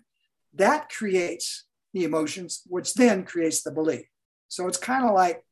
That 0.54 0.90
creates 0.90 1.66
the 1.94 2.04
emotions, 2.04 2.62
which 2.68 2.94
then 2.94 3.26
creates 3.26 3.64
the 3.64 3.72
belief. 3.72 4.06
So 4.48 4.68
it's 4.68 4.78
kind 4.78 5.06
of 5.06 5.14
like, 5.14 5.46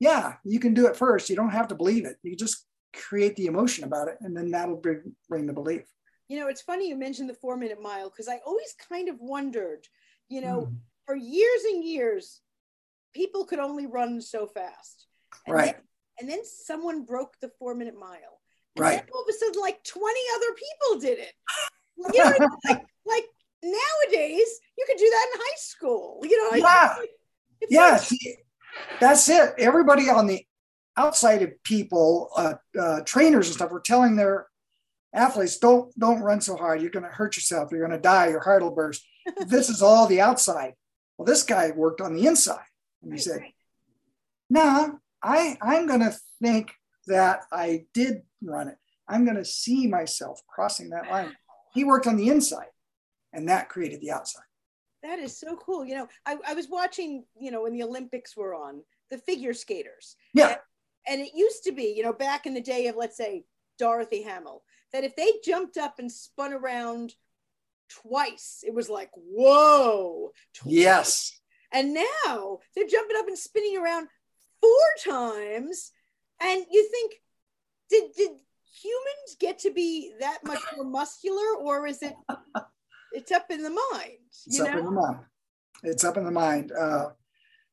yeah, 0.00 0.34
you 0.44 0.60
can 0.60 0.74
do 0.74 0.86
it 0.86 0.96
first. 0.96 1.28
You 1.28 1.36
don't 1.36 1.50
have 1.50 1.68
to 1.68 1.74
believe 1.74 2.06
it. 2.06 2.16
You 2.22 2.36
just 2.36 2.64
create 2.94 3.36
the 3.36 3.46
emotion 3.46 3.84
about 3.84 4.08
it, 4.08 4.16
and 4.20 4.36
then 4.36 4.50
that'll 4.50 4.76
bring, 4.76 5.12
bring 5.28 5.46
the 5.46 5.52
belief. 5.52 5.82
You 6.28 6.38
know, 6.40 6.48
it's 6.48 6.62
funny 6.62 6.88
you 6.88 6.96
mentioned 6.96 7.28
the 7.28 7.34
four 7.34 7.56
minute 7.56 7.82
mile 7.82 8.08
because 8.08 8.28
I 8.28 8.40
always 8.46 8.74
kind 8.88 9.08
of 9.08 9.16
wondered, 9.18 9.86
you 10.28 10.40
know, 10.40 10.68
mm 10.70 10.76
for 11.08 11.16
years 11.16 11.64
and 11.64 11.82
years, 11.82 12.42
people 13.14 13.46
could 13.46 13.58
only 13.58 13.86
run 13.86 14.20
so 14.20 14.46
fast. 14.46 15.06
And 15.46 15.56
right. 15.56 15.74
Then, 15.74 15.82
and 16.20 16.28
then 16.28 16.44
someone 16.44 17.06
broke 17.06 17.34
the 17.40 17.50
four 17.58 17.74
minute 17.74 17.98
mile. 17.98 18.42
And 18.76 18.84
right. 18.84 19.02
all 19.14 19.22
of 19.22 19.26
a 19.28 19.32
sudden, 19.32 19.58
like 19.58 19.82
20 19.84 20.20
other 20.36 20.54
people 20.54 21.00
did 21.00 21.18
it. 21.18 21.32
You 22.12 22.24
know, 22.24 22.48
like, 22.68 22.84
like 23.06 23.24
nowadays, 23.62 24.60
you 24.76 24.84
could 24.86 24.98
do 24.98 25.10
that 25.10 25.26
in 25.32 25.40
high 25.40 25.56
school. 25.56 26.20
You 26.24 26.50
know, 26.50 26.56
yeah. 26.58 26.94
Like, 26.98 27.10
yeah. 27.70 27.90
Like, 27.92 28.00
see, 28.02 28.36
that's 29.00 29.28
it. 29.30 29.54
Everybody 29.56 30.10
on 30.10 30.26
the 30.26 30.44
outside 30.98 31.40
of 31.40 31.62
people, 31.64 32.28
uh, 32.36 32.54
uh, 32.78 33.00
trainers 33.00 33.46
and 33.48 33.56
stuff, 33.56 33.70
were 33.70 33.80
telling 33.80 34.14
their 34.14 34.46
athletes, 35.14 35.56
don't 35.56 35.98
don't 35.98 36.20
run 36.20 36.42
so 36.42 36.54
hard. 36.54 36.82
You're 36.82 36.90
going 36.90 37.06
to 37.06 37.08
hurt 37.08 37.34
yourself. 37.36 37.70
You're 37.72 37.80
going 37.80 37.92
to 37.92 37.98
die. 37.98 38.28
Your 38.28 38.40
heart 38.40 38.62
will 38.62 38.72
burst. 38.72 39.06
this 39.46 39.70
is 39.70 39.80
all 39.80 40.06
the 40.06 40.20
outside. 40.20 40.74
Well, 41.18 41.26
this 41.26 41.42
guy 41.42 41.72
worked 41.72 42.00
on 42.00 42.14
the 42.14 42.26
inside. 42.26 42.64
And 43.02 43.12
he 43.12 43.18
said, 43.18 43.42
no, 44.48 44.64
nah, 44.64 44.88
I, 45.22 45.58
I'm 45.60 45.86
going 45.86 46.00
to 46.00 46.16
think 46.40 46.72
that 47.08 47.42
I 47.52 47.84
did 47.92 48.22
run 48.42 48.68
it. 48.68 48.76
I'm 49.08 49.24
going 49.24 49.36
to 49.36 49.44
see 49.44 49.86
myself 49.86 50.40
crossing 50.48 50.90
that 50.90 51.10
line. 51.10 51.36
He 51.74 51.84
worked 51.84 52.06
on 52.06 52.16
the 52.16 52.28
inside, 52.28 52.68
and 53.32 53.48
that 53.48 53.68
created 53.68 54.00
the 54.00 54.10
outside. 54.10 54.42
That 55.02 55.18
is 55.18 55.38
so 55.38 55.56
cool. 55.56 55.84
You 55.84 55.96
know, 55.96 56.08
I, 56.26 56.36
I 56.46 56.54
was 56.54 56.68
watching, 56.68 57.24
you 57.38 57.50
know, 57.50 57.62
when 57.62 57.72
the 57.72 57.82
Olympics 57.82 58.36
were 58.36 58.54
on, 58.54 58.82
the 59.10 59.18
figure 59.18 59.54
skaters. 59.54 60.16
Yeah. 60.34 60.48
And, 60.48 60.58
and 61.06 61.20
it 61.20 61.32
used 61.34 61.64
to 61.64 61.72
be, 61.72 61.94
you 61.96 62.02
know, 62.02 62.12
back 62.12 62.46
in 62.46 62.54
the 62.54 62.60
day 62.60 62.88
of, 62.88 62.96
let's 62.96 63.16
say, 63.16 63.44
Dorothy 63.78 64.22
Hamill, 64.22 64.62
that 64.92 65.04
if 65.04 65.14
they 65.14 65.32
jumped 65.44 65.76
up 65.76 65.98
and 65.98 66.10
spun 66.10 66.52
around 66.52 67.14
twice. 67.88 68.64
It 68.66 68.74
was 68.74 68.88
like, 68.88 69.10
whoa. 69.14 70.32
Twice. 70.54 70.72
Yes. 70.72 71.40
And 71.72 71.94
now 71.94 72.58
they're 72.74 72.86
jumping 72.86 73.16
up 73.16 73.26
and 73.26 73.38
spinning 73.38 73.76
around 73.76 74.08
four 74.60 75.12
times. 75.12 75.92
And 76.40 76.64
you 76.70 76.88
think, 76.90 77.14
did, 77.90 78.12
did 78.16 78.30
humans 78.82 79.36
get 79.38 79.58
to 79.60 79.70
be 79.70 80.12
that 80.20 80.38
much 80.44 80.60
more 80.76 80.84
muscular 80.84 81.56
or 81.60 81.86
is 81.86 82.02
it, 82.02 82.14
it's 83.12 83.32
up 83.32 83.46
in 83.50 83.62
the 83.62 83.70
mind? 83.70 84.18
It's 84.46 84.60
up 84.60 84.74
in 84.74 84.84
the 84.84 84.90
mind. 84.90 85.18
It's 85.82 86.04
up 86.04 86.16
in 86.16 86.24
the 86.24 86.30
mind. 86.30 86.72
Uh, 86.72 87.10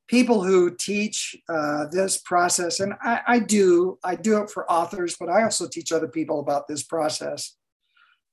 people 0.08 0.44
who 0.44 0.76
teach 0.76 1.36
uh, 1.50 1.86
this 1.92 2.18
process, 2.18 2.80
and 2.80 2.94
I, 3.02 3.22
I 3.28 3.40
do, 3.40 3.98
I 4.04 4.16
do 4.16 4.42
it 4.42 4.50
for 4.50 4.70
authors, 4.72 5.16
but 5.20 5.30
I 5.30 5.44
also 5.44 5.68
teach 5.68 5.92
other 5.92 6.08
people 6.08 6.40
about 6.40 6.68
this 6.68 6.84
process. 6.84 7.56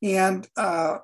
And 0.02 0.46
uh, 0.56 0.98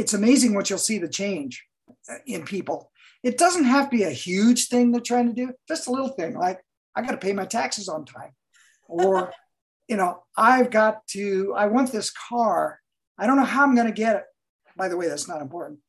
it's 0.00 0.14
amazing 0.14 0.54
what 0.54 0.70
you'll 0.70 0.78
see 0.78 0.98
the 0.98 1.08
change 1.08 1.64
uh, 2.10 2.14
in 2.26 2.44
people. 2.44 2.90
It 3.22 3.36
doesn't 3.36 3.64
have 3.64 3.90
to 3.90 3.96
be 3.96 4.04
a 4.04 4.10
huge 4.10 4.68
thing 4.68 4.90
they're 4.90 5.00
trying 5.00 5.26
to 5.26 5.34
do, 5.34 5.52
just 5.68 5.86
a 5.88 5.90
little 5.90 6.08
thing 6.08 6.34
like 6.34 6.58
I 6.96 7.02
got 7.02 7.10
to 7.10 7.18
pay 7.18 7.34
my 7.34 7.44
taxes 7.44 7.88
on 7.88 8.06
time. 8.06 8.32
Or, 8.88 9.32
you 9.88 9.96
know, 9.96 10.22
I've 10.36 10.70
got 10.70 11.06
to, 11.08 11.54
I 11.54 11.66
want 11.66 11.92
this 11.92 12.10
car. 12.10 12.80
I 13.18 13.26
don't 13.26 13.36
know 13.36 13.44
how 13.44 13.62
I'm 13.62 13.74
going 13.74 13.86
to 13.86 13.92
get 13.92 14.16
it. 14.16 14.24
By 14.76 14.88
the 14.88 14.96
way, 14.96 15.06
that's 15.06 15.28
not 15.28 15.42
important. 15.42 15.80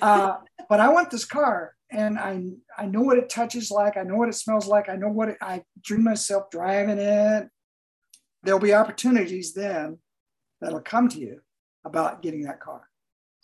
Uh, 0.00 0.34
but 0.68 0.80
I 0.80 0.90
want 0.90 1.10
this 1.10 1.24
car. 1.24 1.74
and 1.90 2.18
I 2.18 2.42
I 2.76 2.84
know 2.84 3.00
what 3.00 3.16
it 3.16 3.30
touches 3.30 3.70
like. 3.70 3.96
I 3.96 4.02
know 4.02 4.16
what 4.16 4.28
it 4.28 4.34
smells 4.34 4.66
like. 4.66 4.90
I 4.90 4.96
know 4.96 5.08
what 5.08 5.30
it, 5.30 5.38
I 5.40 5.62
dream 5.82 6.04
myself 6.04 6.50
driving 6.50 6.98
it. 6.98 7.48
There'll 8.42 8.60
be 8.60 8.74
opportunities 8.74 9.54
then 9.54 9.98
that'll 10.60 10.82
come 10.82 11.08
to 11.08 11.18
you 11.18 11.40
about 11.86 12.20
getting 12.20 12.42
that 12.42 12.60
car. 12.60 12.82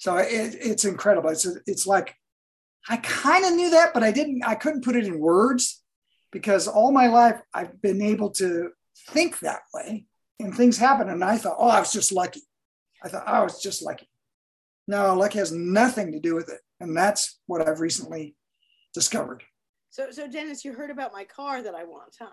So 0.05 0.17
it, 0.19 0.55
it's 0.61 0.85
incredible. 0.85 1.31
It's 1.31 1.47
it's 1.67 1.87
like 1.87 2.15
I 2.91 2.99
kind 2.99 3.47
of 3.47 3.55
knew 3.55 3.71
that, 3.71 3.95
but 3.95 4.03
I 4.03 4.11
didn't. 4.11 4.43
I 4.45 4.55
couldn't 4.55 4.85
put 4.85 4.97
it 4.97 5.07
in 5.07 5.19
words 5.19 5.83
because 6.31 6.69
all 6.69 6.93
my 6.93 7.07
life 7.07 7.41
I've 7.55 7.81
been 7.81 8.03
able 8.03 8.29
to 8.33 8.73
think 9.09 9.39
that 9.39 9.63
way, 9.73 10.05
and 10.39 10.55
things 10.55 10.77
happen. 10.77 11.09
And 11.09 11.25
I 11.25 11.39
thought, 11.39 11.57
oh, 11.59 11.71
I 11.71 11.81
was 11.81 11.91
just 11.91 12.13
lucky. 12.13 12.43
I 13.03 13.09
thought 13.09 13.25
oh, 13.27 13.33
I 13.33 13.43
was 13.45 13.63
just 13.63 13.83
lucky. 13.83 14.11
No, 14.87 15.15
luck 15.15 15.33
has 15.33 15.53
nothing 15.53 16.13
to 16.13 16.21
do 16.21 16.35
with 16.35 16.51
it. 16.51 16.61
And 16.81 16.95
that's 16.95 17.41
what 17.47 17.67
I've 17.67 17.81
recently 17.81 18.37
discovered. 18.93 19.43
So, 19.89 20.11
so 20.11 20.29
Dennis, 20.29 20.67
you 20.67 20.75
heard 20.75 20.91
about 20.91 21.15
my 21.15 21.25
car 21.25 21.63
that 21.63 21.75
I 21.75 21.85
want, 21.85 22.15
huh? 22.21 22.27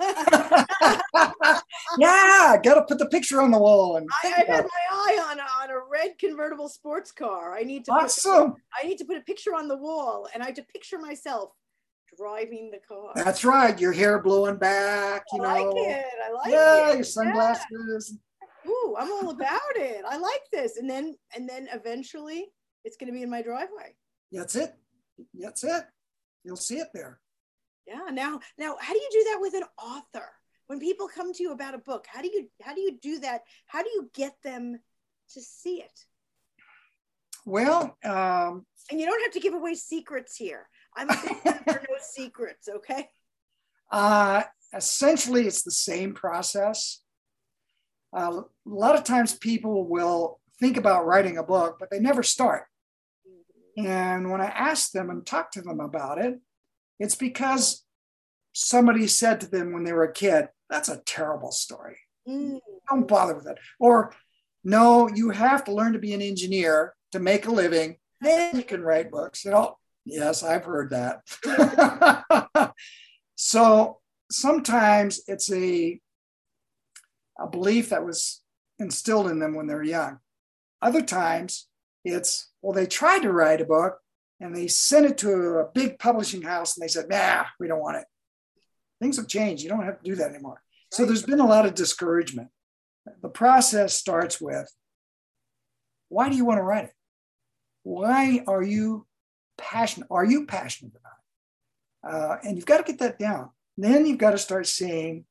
yeah, 1.98 2.56
got 2.62 2.74
to 2.74 2.84
put 2.86 2.98
the 2.98 3.08
picture 3.10 3.40
on 3.40 3.50
the 3.50 3.58
wall. 3.58 3.96
And 3.96 4.08
I, 4.24 4.28
have 4.28 4.46
had 4.46 4.64
my 4.64 4.86
eye 4.90 5.26
on 5.30 5.38
a, 5.40 5.42
on 5.62 5.70
a 5.70 5.80
red 5.90 6.18
convertible 6.18 6.68
sports 6.68 7.10
car. 7.12 7.56
I 7.56 7.62
need 7.62 7.84
to 7.86 7.92
awesome. 7.92 8.52
Put, 8.52 8.60
I 8.82 8.86
need 8.86 8.98
to 8.98 9.04
put 9.04 9.16
a 9.16 9.22
picture 9.22 9.54
on 9.54 9.68
the 9.68 9.76
wall, 9.76 10.28
and 10.32 10.42
I 10.42 10.46
have 10.46 10.54
to 10.56 10.62
picture 10.62 10.98
myself 10.98 11.52
driving 12.16 12.70
the 12.70 12.80
car. 12.86 13.12
That's 13.14 13.44
right. 13.44 13.78
Your 13.78 13.92
hair 13.92 14.20
blowing 14.20 14.56
back. 14.56 15.24
You 15.32 15.44
I 15.44 15.58
know. 15.58 15.70
like 15.70 15.88
it. 15.88 16.06
I 16.24 16.32
like 16.32 16.52
yeah, 16.52 16.90
it. 16.90 16.94
your 16.96 17.04
sunglasses. 17.04 18.12
Yeah 18.12 18.18
ooh, 18.68 18.96
I'm 18.98 19.10
all 19.10 19.30
about 19.30 19.60
it. 19.76 20.04
I 20.06 20.16
like 20.16 20.42
this. 20.52 20.76
And 20.76 20.88
then 20.88 21.16
and 21.34 21.48
then 21.48 21.68
eventually 21.72 22.46
it's 22.84 22.96
going 22.96 23.08
to 23.08 23.12
be 23.12 23.22
in 23.22 23.30
my 23.30 23.42
driveway. 23.42 23.94
That's 24.32 24.56
it. 24.56 24.74
That's 25.34 25.64
it. 25.64 25.84
You'll 26.44 26.56
see 26.56 26.78
it 26.78 26.88
there. 26.94 27.20
Yeah. 27.88 28.10
Now, 28.12 28.40
now, 28.58 28.76
how 28.80 28.92
do 28.92 28.98
you 28.98 29.08
do 29.10 29.24
that 29.30 29.38
with 29.40 29.54
an 29.54 29.64
author? 29.82 30.28
When 30.66 30.78
people 30.78 31.08
come 31.08 31.32
to 31.32 31.42
you 31.42 31.52
about 31.52 31.74
a 31.74 31.78
book, 31.78 32.06
how 32.06 32.20
do 32.20 32.28
you 32.28 32.48
how 32.62 32.74
do 32.74 32.82
you 32.82 32.98
do 33.00 33.20
that? 33.20 33.42
How 33.66 33.82
do 33.82 33.88
you 33.88 34.10
get 34.14 34.34
them 34.44 34.78
to 35.32 35.40
see 35.40 35.80
it? 35.80 36.04
Well, 37.46 37.96
um, 38.04 38.66
and 38.90 39.00
you 39.00 39.06
don't 39.06 39.22
have 39.22 39.32
to 39.32 39.40
give 39.40 39.54
away 39.54 39.74
secrets 39.74 40.36
here. 40.36 40.68
I'm 40.94 41.08
a 41.08 41.16
big 41.24 41.36
for 41.64 41.82
no 41.88 41.96
secrets. 42.00 42.68
Okay. 42.68 43.08
Uh, 43.90 44.42
essentially, 44.74 45.46
it's 45.46 45.62
the 45.62 45.70
same 45.70 46.12
process 46.12 47.00
uh, 48.16 48.40
a 48.40 48.44
lot 48.68 48.96
of 48.96 49.04
times 49.04 49.34
people 49.34 49.86
will 49.86 50.40
think 50.58 50.76
about 50.76 51.06
writing 51.06 51.38
a 51.38 51.42
book, 51.42 51.76
but 51.78 51.90
they 51.90 52.00
never 52.00 52.22
start. 52.22 52.64
And 53.76 54.30
when 54.30 54.40
I 54.40 54.46
ask 54.46 54.90
them 54.90 55.08
and 55.08 55.24
talk 55.24 55.52
to 55.52 55.62
them 55.62 55.78
about 55.78 56.18
it, 56.18 56.40
it's 56.98 57.14
because 57.14 57.84
somebody 58.52 59.06
said 59.06 59.40
to 59.40 59.50
them 59.50 59.72
when 59.72 59.84
they 59.84 59.92
were 59.92 60.04
a 60.04 60.12
kid, 60.12 60.48
that's 60.68 60.88
a 60.88 61.02
terrible 61.06 61.52
story. 61.52 61.98
Mm. 62.28 62.60
Don't 62.88 63.08
bother 63.08 63.34
with 63.34 63.46
it. 63.46 63.58
Or, 63.78 64.12
no, 64.64 65.08
you 65.08 65.30
have 65.30 65.64
to 65.64 65.72
learn 65.72 65.92
to 65.92 65.98
be 65.98 66.12
an 66.12 66.22
engineer 66.22 66.94
to 67.12 67.18
make 67.18 67.46
a 67.46 67.50
living. 67.50 67.96
Then 68.20 68.56
you 68.56 68.64
can 68.64 68.82
write 68.82 69.10
books. 69.10 69.44
You 69.44 69.52
know, 69.52 69.78
yes, 70.04 70.42
I've 70.42 70.64
heard 70.64 70.90
that. 70.90 72.72
so 73.36 73.98
sometimes 74.30 75.20
it's 75.26 75.50
a 75.52 76.00
a 77.38 77.46
belief 77.46 77.90
that 77.90 78.04
was 78.04 78.42
instilled 78.78 79.30
in 79.30 79.38
them 79.38 79.54
when 79.54 79.66
they're 79.66 79.82
young. 79.82 80.18
Other 80.82 81.02
times 81.02 81.68
it's, 82.04 82.50
well, 82.62 82.72
they 82.72 82.86
tried 82.86 83.20
to 83.22 83.32
write 83.32 83.60
a 83.60 83.64
book 83.64 83.98
and 84.40 84.54
they 84.54 84.68
sent 84.68 85.06
it 85.06 85.18
to 85.18 85.58
a 85.58 85.68
big 85.74 85.98
publishing 85.98 86.42
house 86.42 86.76
and 86.76 86.84
they 86.84 86.88
said, 86.88 87.08
nah, 87.08 87.44
we 87.58 87.66
don't 87.66 87.80
want 87.80 87.96
it. 87.96 88.04
Things 89.00 89.16
have 89.16 89.28
changed. 89.28 89.62
You 89.62 89.68
don't 89.68 89.84
have 89.84 89.98
to 89.98 90.04
do 90.04 90.16
that 90.16 90.30
anymore. 90.30 90.54
Right. 90.54 90.94
So 90.96 91.04
there's 91.04 91.22
been 91.22 91.40
a 91.40 91.46
lot 91.46 91.66
of 91.66 91.74
discouragement. 91.74 92.48
The 93.22 93.28
process 93.28 93.94
starts 93.94 94.40
with 94.40 94.70
why 96.08 96.28
do 96.28 96.36
you 96.36 96.44
want 96.44 96.58
to 96.58 96.62
write 96.62 96.84
it? 96.84 96.92
Why 97.82 98.42
are 98.46 98.62
you 98.62 99.06
passionate? 99.56 100.08
Are 100.10 100.24
you 100.24 100.46
passionate 100.46 100.92
about 100.94 101.12
it? 101.12 102.14
Uh, 102.14 102.36
and 102.44 102.56
you've 102.56 102.66
got 102.66 102.78
to 102.78 102.90
get 102.90 103.00
that 103.00 103.18
down. 103.18 103.50
Then 103.76 104.06
you've 104.06 104.18
got 104.18 104.32
to 104.32 104.38
start 104.38 104.66
seeing 104.66 105.24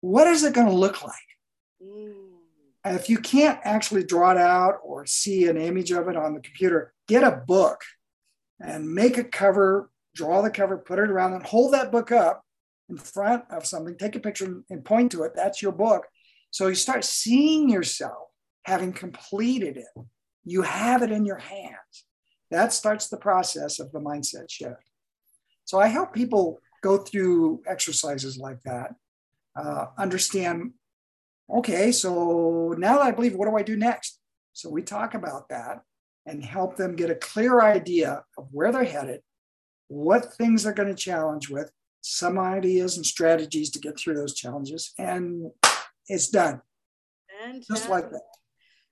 what 0.00 0.26
is 0.26 0.44
it 0.44 0.54
going 0.54 0.68
to 0.68 0.72
look 0.72 1.02
like? 1.02 1.14
Mm. 1.82 2.14
If 2.84 3.10
you 3.10 3.18
can't 3.18 3.58
actually 3.64 4.04
draw 4.04 4.30
it 4.30 4.36
out 4.36 4.76
or 4.84 5.06
see 5.06 5.48
an 5.48 5.56
image 5.56 5.90
of 5.90 6.08
it 6.08 6.16
on 6.16 6.34
the 6.34 6.40
computer, 6.40 6.92
get 7.08 7.24
a 7.24 7.42
book 7.46 7.80
and 8.60 8.92
make 8.92 9.18
a 9.18 9.24
cover, 9.24 9.90
draw 10.14 10.42
the 10.42 10.50
cover, 10.50 10.78
put 10.78 10.98
it 10.98 11.10
around, 11.10 11.34
and 11.34 11.44
hold 11.44 11.74
that 11.74 11.92
book 11.92 12.10
up 12.10 12.42
in 12.88 12.96
front 12.96 13.44
of 13.50 13.66
something, 13.66 13.96
take 13.96 14.16
a 14.16 14.20
picture 14.20 14.62
and 14.70 14.84
point 14.84 15.12
to 15.12 15.22
it. 15.22 15.32
That's 15.34 15.60
your 15.60 15.72
book. 15.72 16.06
So 16.50 16.68
you 16.68 16.74
start 16.74 17.04
seeing 17.04 17.68
yourself 17.68 18.28
having 18.64 18.92
completed 18.92 19.76
it. 19.76 20.06
You 20.44 20.62
have 20.62 21.02
it 21.02 21.10
in 21.10 21.24
your 21.24 21.38
hands. 21.38 22.06
That 22.50 22.72
starts 22.72 23.08
the 23.08 23.16
process 23.16 23.80
of 23.80 23.90
the 23.92 24.00
mindset 24.00 24.50
shift. 24.50 24.90
So 25.64 25.80
I 25.80 25.88
help 25.88 26.12
people 26.12 26.60
go 26.82 26.98
through 26.98 27.62
exercises 27.66 28.38
like 28.38 28.58
that 28.64 28.94
uh, 29.56 29.86
understand 29.98 30.72
okay, 31.48 31.92
so 31.92 32.74
now 32.76 32.98
that 32.98 33.06
I 33.06 33.12
believe, 33.12 33.36
what 33.36 33.48
do 33.48 33.56
I 33.56 33.62
do 33.62 33.76
next? 33.76 34.18
So 34.52 34.68
we 34.68 34.82
talk 34.82 35.14
about 35.14 35.48
that 35.50 35.80
and 36.26 36.44
help 36.44 36.76
them 36.76 36.96
get 36.96 37.10
a 37.10 37.14
clear 37.14 37.60
idea 37.60 38.24
of 38.36 38.48
where 38.50 38.72
they're 38.72 38.84
headed, 38.84 39.20
what 39.88 40.34
things 40.34 40.62
they're 40.62 40.72
going 40.72 40.88
to 40.88 40.94
challenge 40.94 41.48
with, 41.48 41.70
some 42.00 42.38
ideas 42.38 42.96
and 42.96 43.06
strategies 43.06 43.70
to 43.70 43.78
get 43.78 43.98
through 43.98 44.14
those 44.14 44.34
challenges, 44.34 44.92
and 44.98 45.50
it's 46.08 46.28
done. 46.28 46.60
Fantastic. 47.40 47.76
Just 47.76 47.88
like 47.88 48.10
that. 48.10 48.22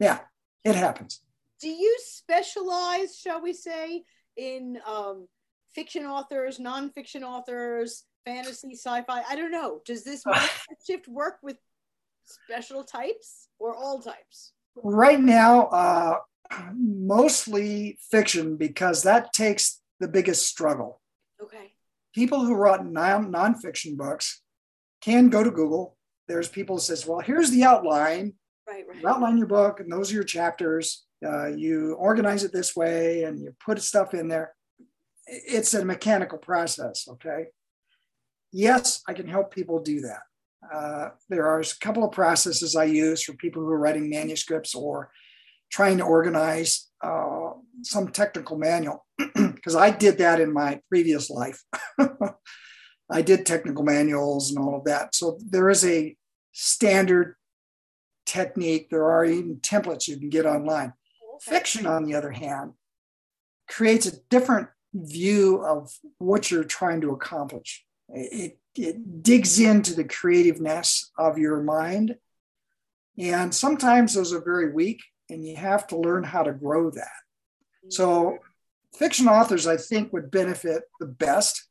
Yeah, 0.01 0.21
it 0.65 0.75
happens. 0.75 1.21
Do 1.61 1.69
you 1.69 1.97
specialize, 2.01 3.17
shall 3.17 3.41
we 3.41 3.53
say, 3.53 4.03
in 4.37 4.79
um, 4.87 5.29
fiction 5.75 6.05
authors, 6.05 6.59
nonfiction 6.59 7.23
authors, 7.23 8.05
fantasy, 8.25 8.75
sci-fi. 8.75 9.23
I 9.29 9.37
don't 9.37 9.53
know. 9.53 9.81
Does 9.85 10.05
this 10.05 10.25
shift 10.87 11.09
work 11.09 11.39
with 11.43 11.57
special 12.25 12.85
types 12.85 13.49
or 13.59 13.75
all 13.75 14.01
types? 14.01 14.53
Right 14.77 15.21
now, 15.21 15.67
uh, 15.67 16.17
mostly 16.77 17.99
fiction 18.11 18.57
because 18.57 19.03
that 19.03 19.33
takes 19.33 19.81
the 20.01 20.09
biggest 20.09 20.47
struggle. 20.47 21.01
Okay. 21.43 21.73
People 22.15 22.45
who 22.45 22.55
write 22.55 22.85
non 22.85 23.33
nonfiction 23.33 23.97
books 23.97 24.43
can 25.01 25.29
go 25.29 25.43
to 25.43 25.51
Google. 25.51 25.97
There's 26.29 26.49
people 26.49 26.77
who 26.77 26.81
says, 26.81 27.07
"Well, 27.07 27.21
here's 27.21 27.51
the 27.51 27.65
outline. 27.65 28.35
Right, 28.67 28.85
right. 28.89 29.01
You 29.01 29.09
outline 29.09 29.37
your 29.37 29.47
book, 29.47 29.81
and 29.81 29.93
those 29.93 30.11
are 30.11 30.15
your 30.15 30.25
chapters. 30.25 31.05
Uh, 31.25 31.49
you 31.49 31.95
organize 31.95 32.45
it 32.45 32.53
this 32.53 32.75
way, 32.75 33.25
and 33.25 33.41
you 33.41 33.55
put 33.65 33.81
stuff 33.83 34.15
in 34.15 34.29
there. 34.29 34.55
It's 35.27 35.75
a 35.75 35.85
mechanical 35.85 36.39
process. 36.39 37.07
Okay 37.09 37.47
yes, 38.55 39.03
I 39.07 39.13
can 39.13 39.29
help 39.29 39.53
people 39.53 39.81
do 39.81 40.01
that. 40.03 40.23
Uh, 40.73 41.11
there 41.29 41.47
are 41.47 41.61
a 41.61 41.65
couple 41.81 42.05
of 42.05 42.13
processes 42.13 42.75
I 42.75 42.85
use 42.85 43.23
for 43.23 43.35
people 43.35 43.61
who 43.61 43.69
are 43.69 43.79
writing 43.79 44.09
manuscripts 44.09 44.75
or 44.75 45.11
trying 45.75 45.99
to 45.99 46.05
organize 46.05 46.89
uh, 47.03 47.51
some 47.83 48.07
technical 48.13 48.57
manual, 48.57 49.05
because 49.35 49.75
I 49.75 49.91
did 49.91 50.19
that 50.19 50.41
in 50.41 50.53
my 50.53 50.81
previous 50.89 51.29
life. 51.29 51.65
I 53.11 53.23
did 53.23 53.45
technical 53.45 53.83
manuals 53.83 54.51
and 54.51 54.59
all 54.65 54.77
of 54.77 54.85
that. 54.85 55.17
So 55.17 55.37
there 55.45 55.69
is 55.71 55.85
a 55.85 56.17
standard 56.53 57.35
technique. 58.25 58.89
There 58.89 59.11
are 59.11 59.25
even 59.25 59.57
templates 59.57 60.07
you 60.07 60.17
can 60.17 60.29
get 60.29 60.47
online. 60.47 60.93
Okay. 61.35 61.57
Fiction, 61.57 61.87
on 61.87 62.05
the 62.05 62.15
other 62.15 62.31
hand, 62.31 62.75
creates 63.69 64.07
a 64.07 64.17
different 64.31 64.69
view 64.95 65.57
of 65.65 65.93
what 66.19 66.53
you're 66.53 66.63
trying 66.63 67.01
to 67.01 67.11
accomplish. 67.11 67.85
It, 68.11 68.61
it 68.77 69.25
digs 69.25 69.59
into 69.59 69.93
the 69.95 70.05
creativeness 70.05 71.11
of 71.19 71.37
your 71.37 71.61
mind. 71.65 72.15
And 73.19 73.53
sometimes 73.53 74.15
those 74.15 74.33
are 74.33 74.45
very 74.45 74.73
weak, 74.73 75.01
and 75.31 75.47
you 75.47 75.57
have 75.57 75.87
to 75.89 75.97
learn 75.97 76.23
how 76.23 76.43
to 76.43 76.53
grow 76.53 76.91
that. 76.91 77.09
So, 77.89 78.39
fiction 78.97 79.29
authors, 79.29 79.67
I 79.67 79.77
think, 79.77 80.13
would 80.13 80.31
benefit 80.31 80.83
the 81.01 81.07
best 81.07 81.69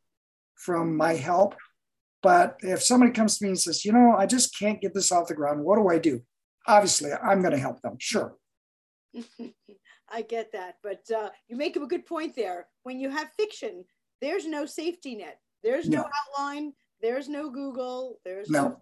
from 0.56 0.96
my 0.96 1.14
help. 1.14 1.56
But 2.22 2.58
if 2.62 2.82
somebody 2.84 3.12
comes 3.12 3.38
to 3.38 3.46
me 3.46 3.50
and 3.50 3.60
says, 3.60 3.84
you 3.84 3.92
know, 3.92 4.16
I 4.18 4.26
just 4.26 4.58
can't 4.58 4.82
get 4.82 4.94
this 4.94 5.12
off 5.12 5.28
the 5.28 5.34
ground, 5.34 5.64
what 5.64 5.78
do 5.78 5.90
I 5.90 5.98
do? 5.98 6.22
Obviously, 6.68 7.12
I'm 7.12 7.42
going 7.42 7.54
to 7.54 7.60
help 7.60 7.82
them, 7.82 7.96
sure. 8.00 8.36
I 10.10 10.22
get 10.22 10.52
that. 10.54 10.76
But 10.84 11.04
uh, 11.14 11.30
you 11.48 11.58
make 11.58 11.76
a 11.76 11.86
good 11.86 12.06
point 12.06 12.36
there. 12.36 12.68
When 12.84 13.00
you 13.00 13.10
have 13.10 13.30
fiction, 13.38 13.84
there's 14.22 14.46
no 14.46 14.66
safety 14.66 15.16
net. 15.16 15.40
There's 15.64 15.90
no, 15.90 16.02
no 16.02 16.10
outline. 16.40 16.74
There's 17.02 17.28
no 17.28 17.50
Google. 17.50 18.20
There's 18.24 18.50
no. 18.50 18.68
no 18.68 18.82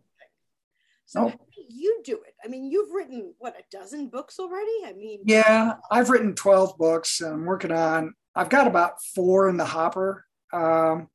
so 1.12 1.24
nope. 1.24 1.34
you 1.70 2.02
do 2.06 2.14
it? 2.26 2.36
I 2.42 2.48
mean, 2.48 2.72
you've 2.72 2.92
written 2.94 3.34
what 3.38 3.60
a 3.60 3.64
dozen 3.70 4.08
books 4.08 4.40
already. 4.40 4.72
I 4.86 4.94
mean, 4.94 5.20
yeah, 5.26 5.74
I've 5.92 6.10
written 6.10 6.36
twelve 6.36 6.78
books. 6.78 7.20
And 7.20 7.34
I'm 7.34 7.46
working 7.46 7.74
on 7.74 8.14
I've 8.34 8.50
got 8.50 8.68
about 8.68 9.02
four 9.14 9.50
in 9.50 9.58
the 9.58 9.66
hopper. 9.66 10.26
Um, 10.54 11.10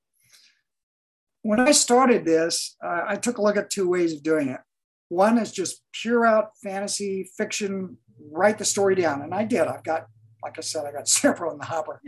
when 1.43 1.61
I 1.61 1.73
started 1.73 2.27
this, 2.27 2.77
uh, 2.85 3.05
I 3.07 3.17
took 3.17 3.39
a 3.39 3.43
look 3.43 3.57
at 3.57 3.71
two 3.71 3.89
ways 3.89 4.13
of 4.13 4.23
doing 4.23 4.49
it. 4.49 4.61
One 5.09 5.39
is 5.39 5.51
just 5.51 5.83
pure 5.93 6.27
out 6.27 6.51
fantasy 6.63 7.31
fiction, 7.37 7.97
write 8.31 8.59
the 8.59 8.65
story 8.67 8.97
down. 8.97 9.23
And 9.23 9.33
I 9.33 9.45
did. 9.45 9.67
I've 9.67 9.85
got, 9.85 10.07
like 10.43 10.59
I 10.59 10.61
said, 10.61 10.85
I 10.85 10.93
got 10.93 11.09
several 11.23 11.53
in 11.53 11.59
the 11.59 11.65
hopper. 11.65 12.03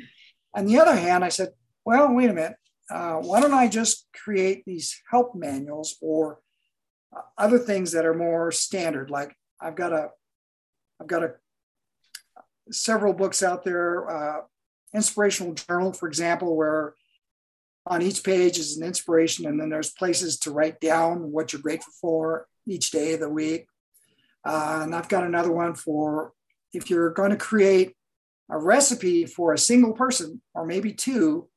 On 0.54 0.66
the 0.66 0.78
other 0.78 0.95
hand, 0.95 1.25
I 1.25 1.30
said, 1.30 1.50
well, 1.87 2.12
wait 2.12 2.28
a 2.28 2.35
minute. 2.35 2.57
Uh, 2.90 3.14
why 3.14 3.40
don't 3.40 3.54
I 3.54 3.68
just 3.68 4.07
create 4.14 4.64
these 4.66 5.00
help 5.11 5.35
manuals 5.35 5.97
or 6.02 6.40
other 7.37 7.59
things 7.59 7.93
that 7.93 8.07
are 8.07 8.15
more 8.15 8.53
standard? 8.53 9.11
Like 9.11 9.35
I've 9.61 9.77
got 9.77 9.93
a, 9.93 10.11
I've 11.00 11.07
got 11.07 11.25
a 11.25 11.35
several 12.71 13.12
books 13.12 13.43
out 13.43 13.65
there, 13.65 14.11
uh, 14.11 14.41
inspirational 14.95 15.55
journal, 15.55 15.93
for 15.93 16.09
example, 16.09 16.57
where 16.57 16.95
on 17.87 18.03
each 18.03 18.23
page 18.23 18.59
is 18.59 18.77
an 18.77 18.87
inspiration, 18.87 19.47
and 19.47 19.59
then 19.59 19.71
there's 19.71 19.91
places 19.91 20.38
to 20.41 20.50
write 20.50 20.79
down 20.81 21.33
what 21.33 21.53
you're 21.53 21.62
grateful 21.62 21.93
for 22.00 22.47
each 22.67 22.91
day 22.91 23.15
of 23.15 23.21
the 23.21 23.31
week. 23.31 23.67
Uh, 24.45 24.81
and 24.83 24.95
I've 24.95 25.09
got 25.09 25.25
another 25.25 25.50
one 25.50 25.75
for 25.75 26.33
if 26.73 26.91
you're 26.91 27.11
going 27.11 27.31
to 27.31 27.37
create 27.37 27.95
a 28.50 28.59
recipe 28.59 29.25
for 29.27 29.53
a 29.53 29.59
single 29.59 29.93
person 29.93 30.41
or 30.55 30.67
maybe 30.67 30.93
two, 30.93 31.49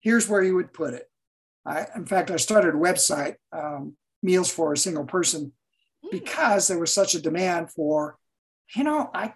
here's 0.00 0.28
where 0.28 0.42
you 0.42 0.54
would 0.54 0.72
put 0.72 0.94
it. 0.94 1.08
I, 1.64 1.86
in 1.96 2.06
fact, 2.06 2.30
I 2.30 2.36
started 2.36 2.74
a 2.74 2.78
website, 2.78 3.36
um, 3.52 3.96
Meals 4.26 4.50
for 4.50 4.72
a 4.72 4.76
Single 4.76 5.06
Person, 5.06 5.52
hmm. 6.02 6.08
because 6.10 6.62
there 6.66 6.80
was 6.80 6.92
such 6.92 7.14
a 7.14 7.22
demand 7.28 7.70
for, 7.70 8.18
you 8.74 8.84
know, 8.84 9.10
I 9.14 9.34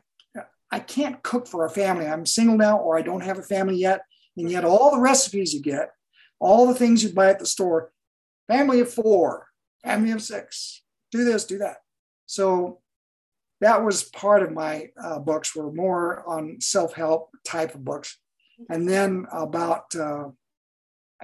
I 0.72 0.80
can't 0.80 1.22
cook 1.22 1.48
for 1.48 1.64
a 1.64 1.70
family. 1.70 2.06
I'm 2.06 2.24
single 2.26 2.56
now, 2.56 2.78
or 2.78 2.98
I 2.98 3.02
don't 3.02 3.28
have 3.28 3.38
a 3.38 3.42
family 3.54 3.76
yet. 3.76 4.00
And 4.36 4.50
yet, 4.50 4.64
all 4.64 4.90
the 4.92 5.00
recipes 5.00 5.52
you 5.52 5.60
get, 5.60 5.90
all 6.38 6.66
the 6.66 6.78
things 6.78 7.02
you 7.02 7.12
buy 7.12 7.28
at 7.30 7.38
the 7.40 7.46
store, 7.46 7.90
family 8.46 8.80
of 8.80 8.92
four, 8.92 9.48
family 9.82 10.12
of 10.12 10.22
six, 10.22 10.82
do 11.10 11.24
this, 11.24 11.44
do 11.44 11.58
that. 11.58 11.78
So 12.26 12.80
that 13.60 13.84
was 13.84 14.04
part 14.04 14.42
of 14.44 14.52
my 14.52 14.90
uh, 15.02 15.18
books 15.18 15.56
were 15.56 15.72
more 15.72 16.24
on 16.26 16.60
self-help 16.60 17.30
type 17.44 17.74
of 17.74 17.84
books. 17.84 18.18
And 18.68 18.88
then 18.88 19.26
about, 19.32 19.94
uh, 19.96 20.28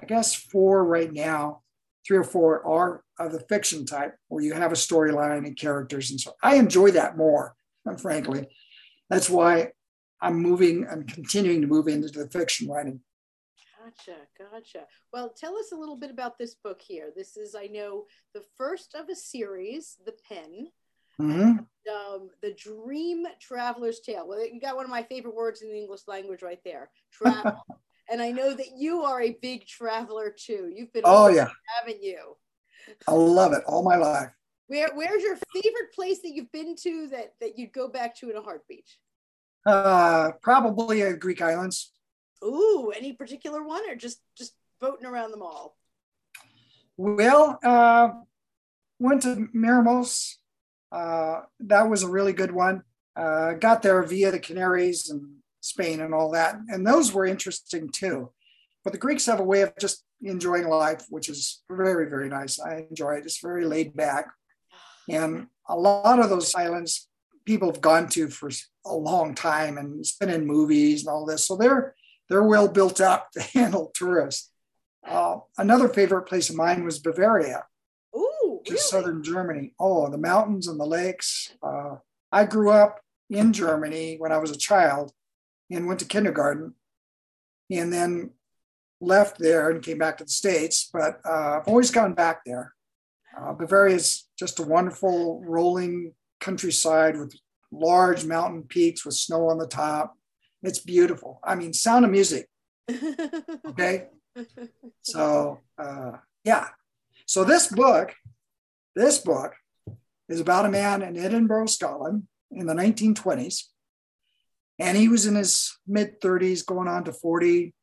I 0.01 0.07
guess 0.07 0.35
four 0.35 0.85
right 0.85 1.13
now, 1.13 1.63
three 2.07 2.17
or 2.17 2.25
four 2.25 2.65
are 2.67 3.03
of 3.19 3.33
the 3.33 3.41
fiction 3.41 3.85
type 3.85 4.15
where 4.29 4.43
you 4.43 4.55
have 4.55 4.73
a 4.73 4.77
storyline 4.77 5.47
and 5.47 5.57
characters. 5.57 6.11
And 6.11 6.21
so 6.21 6.35
I 6.43 6.57
enjoy 6.57 6.93
that 6.93 7.17
more, 7.17 7.55
frankly. 7.99 8.49
That's 9.11 9.31
why 9.31 9.73
I'm 10.21 10.41
moving, 10.41 10.87
I'm 10.91 11.05
continuing 11.05 11.61
to 11.63 11.67
move 11.67 11.89
into 11.89 12.09
the 12.09 12.29
fiction 12.29 12.69
writing. 12.69 13.01
Gotcha, 13.87 14.17
gotcha. 14.39 14.87
Well, 15.13 15.33
tell 15.37 15.57
us 15.57 15.71
a 15.73 15.77
little 15.77 15.97
bit 15.97 16.11
about 16.11 16.39
this 16.39 16.57
book 16.57 16.81
here. 16.81 17.13
This 17.15 17.37
is, 17.37 17.55
I 17.55 17.67
know, 17.67 18.07
the 18.35 18.43
first 18.59 18.95
of 18.95 19.09
a 19.09 19.15
series, 19.15 19.97
The 20.05 20.15
Pen. 20.29 20.69
Mm-hmm. 21.21 21.41
And, 21.41 21.59
um, 21.59 22.31
the 22.43 22.53
Dream 22.53 23.27
Traveler's 23.41 24.01
Tale. 24.01 24.27
Well, 24.27 24.45
you 24.45 24.61
got 24.61 24.77
one 24.77 24.85
of 24.85 24.91
my 24.91 25.05
favorite 25.05 25.37
words 25.37 25.63
in 25.63 25.71
the 25.71 25.79
English 25.79 26.03
language 26.09 26.43
right 26.43 26.59
there. 26.65 26.91
Travel. 27.13 27.65
And 28.11 28.23
I 28.23 28.31
know 28.31 28.55
that 28.55 28.77
you 28.77 29.03
are 29.03 29.21
a 29.21 29.37
big 29.43 29.67
traveler 29.67 30.35
too. 30.37 30.71
You've 30.75 30.93
been 30.93 31.03
oh 31.05 31.29
yeah, 31.29 31.49
haven't 31.79 32.03
you? 32.03 32.37
I 33.07 33.13
love 33.13 33.53
it 33.53 33.63
all 33.67 33.83
my 33.83 33.97
life. 33.97 34.31
Where 34.69 34.91
Where's 34.95 35.23
your 35.23 35.37
favorite 35.55 35.93
place 35.95 36.23
that 36.23 36.33
you've 36.33 36.53
been 36.53 36.77
to 36.83 37.09
that 37.09 37.35
that 37.41 37.59
you'd 37.59 37.73
go 37.73 37.89
back 37.89 38.17
to 38.17 38.31
in 38.31 38.37
a 38.37 38.43
heartbeat? 38.43 38.89
Uh, 39.65 40.33
probably 40.43 41.03
a 41.03 41.17
Greek 41.17 41.43
islands. 41.43 41.93
Ooh, 42.45 42.93
any 42.97 43.13
particular 43.13 43.65
one, 43.65 43.89
or 43.89 43.97
just 43.97 44.21
just 44.37 44.55
boating 44.81 45.07
around 45.07 45.31
them 45.33 45.43
all? 45.43 45.77
Well, 46.97 47.59
uh, 47.63 48.11
went 48.99 49.23
to 49.23 49.49
Mykonos. 49.55 50.35
Uh, 50.93 51.43
that 51.61 51.91
was 51.91 52.03
a 52.03 52.09
really 52.09 52.33
good 52.33 52.53
one. 52.53 52.83
Uh, 53.15 53.55
got 53.55 53.83
there 53.83 54.03
via 54.03 54.31
the 54.31 54.39
Canaries 54.39 55.11
and 55.11 55.37
Spain 55.67 56.01
and 56.01 56.15
all 56.15 56.31
that, 56.33 56.57
and 56.69 56.87
those 56.87 57.13
were 57.13 57.27
interesting 57.27 57.89
too. 57.89 58.31
But 58.85 58.93
the 58.93 58.99
Greeks 58.99 59.27
have 59.27 59.41
a 59.41 59.45
way 59.45 59.63
of 59.63 59.73
just 59.81 60.05
enjoying 60.23 60.69
life, 60.69 61.05
which 61.11 61.29
is 61.29 61.63
very, 61.71 62.09
very 62.09 62.29
nice. 62.29 62.61
I 62.61 62.87
enjoy 62.89 63.15
it. 63.15 63.25
It's 63.25 63.41
very 63.41 63.65
laid 63.65 63.97
back. 63.97 64.29
And 65.09 65.49
a 65.69 65.77
lot 65.77 66.21
of 66.21 66.31
those 66.31 66.55
islands 66.55 67.09
people 67.45 67.71
have 67.71 67.81
gone 67.81 68.09
to 68.09 68.29
for 68.29 68.51
a 68.85 68.95
long 68.95 69.35
time 69.35 69.79
and 69.79 70.01
it's 70.01 70.17
been 70.17 70.31
in 70.31 70.47
movies 70.47 71.07
and 71.07 71.13
all 71.13 71.25
this. 71.25 71.47
So 71.47 71.57
they're 71.57 71.95
they're 72.29 72.43
well 72.43 72.69
built 72.69 73.01
up 73.01 73.31
to 73.33 73.41
handle 73.55 73.93
tourists. 73.95 74.51
Uh, 75.07 75.39
another 75.57 75.89
favorite 75.89 76.27
place 76.27 76.51
of 76.51 76.57
mine 76.57 76.85
was 76.85 76.99
Bavaria. 76.99 77.65
Ooh, 78.17 78.61
really? 78.67 78.79
southern 78.79 79.23
Germany. 79.23 79.75
Oh, 79.79 80.11
the 80.11 80.19
mountains 80.19 80.67
and 80.67 80.81
the 80.81 80.87
lakes. 80.87 81.55
Uh, 81.63 81.97
I 82.33 82.45
grew 82.45 82.71
up 82.71 83.01
in 83.31 83.53
Germany 83.53 84.17
when 84.19 84.33
I 84.33 84.39
was 84.39 84.51
a 84.51 84.59
child 84.59 85.13
and 85.71 85.87
went 85.87 86.01
to 86.01 86.07
kindergarten 86.07 86.75
and 87.71 87.93
then 87.93 88.31
left 89.01 89.39
there 89.39 89.71
and 89.71 89.83
came 89.83 89.99
back 89.99 90.19
to 90.19 90.25
the 90.25 90.31
States. 90.31 90.89
But 90.93 91.21
uh, 91.25 91.61
I've 91.61 91.69
always 91.69 91.91
gone 91.91 92.15
back 92.15 92.41
there. 92.45 92.73
Uh, 93.37 93.53
Bavaria 93.53 93.97
is 93.97 94.25
just 94.39 94.61
a 94.61 94.63
wonderful 94.63 95.43
rolling 95.45 96.15
countryside 96.41 97.19
with 97.19 97.35
large 97.71 98.25
mountain 98.25 98.63
peaks 98.63 99.05
with 99.05 99.15
snow 99.15 99.49
on 99.49 99.59
the 99.59 99.67
top. 99.67 100.17
It's 100.63 100.79
beautiful. 100.79 101.41
I 101.45 101.55
mean, 101.55 101.73
sound 101.73 102.05
of 102.05 102.11
music. 102.11 102.49
Okay. 103.67 104.09
so, 105.01 105.61
uh, 105.79 106.13
yeah. 106.45 106.69
So, 107.25 107.43
this 107.43 107.69
book, 107.69 108.15
this 108.95 109.19
book 109.19 109.55
is 110.29 110.41
about 110.41 110.67
a 110.67 110.71
man 110.71 111.03
in 111.03 111.17
Edinburgh, 111.17 111.67
Scotland 111.67 112.25
in 112.51 112.67
the 112.67 112.75
1920s. 112.75 113.65
And 114.79 114.97
he 114.97 115.09
was 115.09 115.27
in 115.27 115.35
his 115.35 115.77
mid 115.87 116.21
30s, 116.21 116.65
going 116.65 116.89
on 116.89 117.05
to 117.05 117.13
40, 117.13 117.75